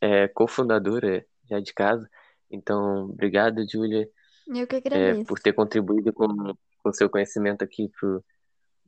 é, 0.00 0.28
cofundadora 0.28 1.24
já 1.48 1.60
de 1.60 1.72
casa. 1.72 2.08
Então, 2.50 3.04
obrigado, 3.04 3.64
Júlia, 3.68 4.08
Eu 4.48 4.66
que 4.66 4.76
é, 4.76 4.78
agradeço. 4.78 5.24
por 5.26 5.38
ter 5.38 5.52
contribuído 5.52 6.12
com 6.12 6.54
com 6.82 6.92
seu 6.92 7.10
conhecimento 7.10 7.62
aqui 7.62 7.88
pro, 7.88 8.24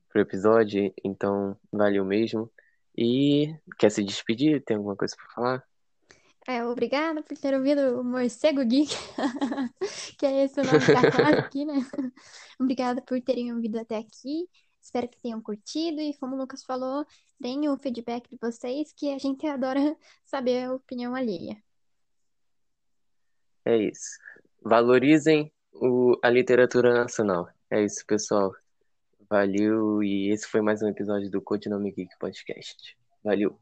pro 0.09 0.23
episódio. 0.23 0.92
Então, 1.05 1.57
valeu 1.73 2.05
mesmo. 2.05 2.51
E 2.96 3.55
quer 3.79 3.90
se 3.90 4.03
despedir? 4.03 4.62
Tem 4.64 4.77
alguma 4.77 4.96
coisa 4.96 5.14
para 5.16 5.35
falar? 5.35 5.64
É, 6.49 6.64
obrigada 6.64 7.23
por 7.23 7.37
ter 7.37 7.55
ouvido 7.55 8.01
o 8.01 8.05
Morcego 8.05 8.64
Geek, 8.64 8.94
que 10.18 10.27
é 10.27 10.44
esse 10.44 10.59
o 10.59 10.64
nome 10.64 10.79
da 10.79 11.11
classe 11.11 11.35
aqui, 11.38 11.64
né? 11.64 11.87
Obrigada 12.59 13.03
por 13.03 13.20
terem 13.20 13.53
ouvido 13.53 13.79
até 13.79 13.99
aqui. 13.99 14.49
Espero 14.83 15.07
que 15.07 15.20
tenham 15.20 15.40
curtido 15.42 16.01
e, 16.01 16.16
como 16.16 16.35
o 16.35 16.38
Lucas 16.38 16.64
falou, 16.64 17.05
deem 17.38 17.68
o 17.68 17.77
feedback 17.77 18.29
de 18.29 18.38
vocês, 18.40 18.92
que 18.92 19.12
a 19.12 19.18
gente 19.18 19.46
adora 19.46 19.94
saber 20.25 20.64
a 20.64 20.75
opinião 20.75 21.14
alheia. 21.14 21.62
É 23.64 23.77
isso. 23.77 24.18
Valorizem 24.62 25.53
o, 25.73 26.18
a 26.23 26.31
literatura 26.31 26.94
nacional. 26.94 27.49
É 27.70 27.83
isso, 27.83 28.05
pessoal. 28.07 28.55
Valeu, 29.29 30.03
e 30.03 30.31
esse 30.33 30.46
foi 30.46 30.61
mais 30.61 30.83
um 30.83 30.88
episódio 30.88 31.31
do 31.31 31.40
Codinome 31.40 31.92
Geek 31.92 32.18
Podcast. 32.18 32.96
Valeu. 33.23 33.61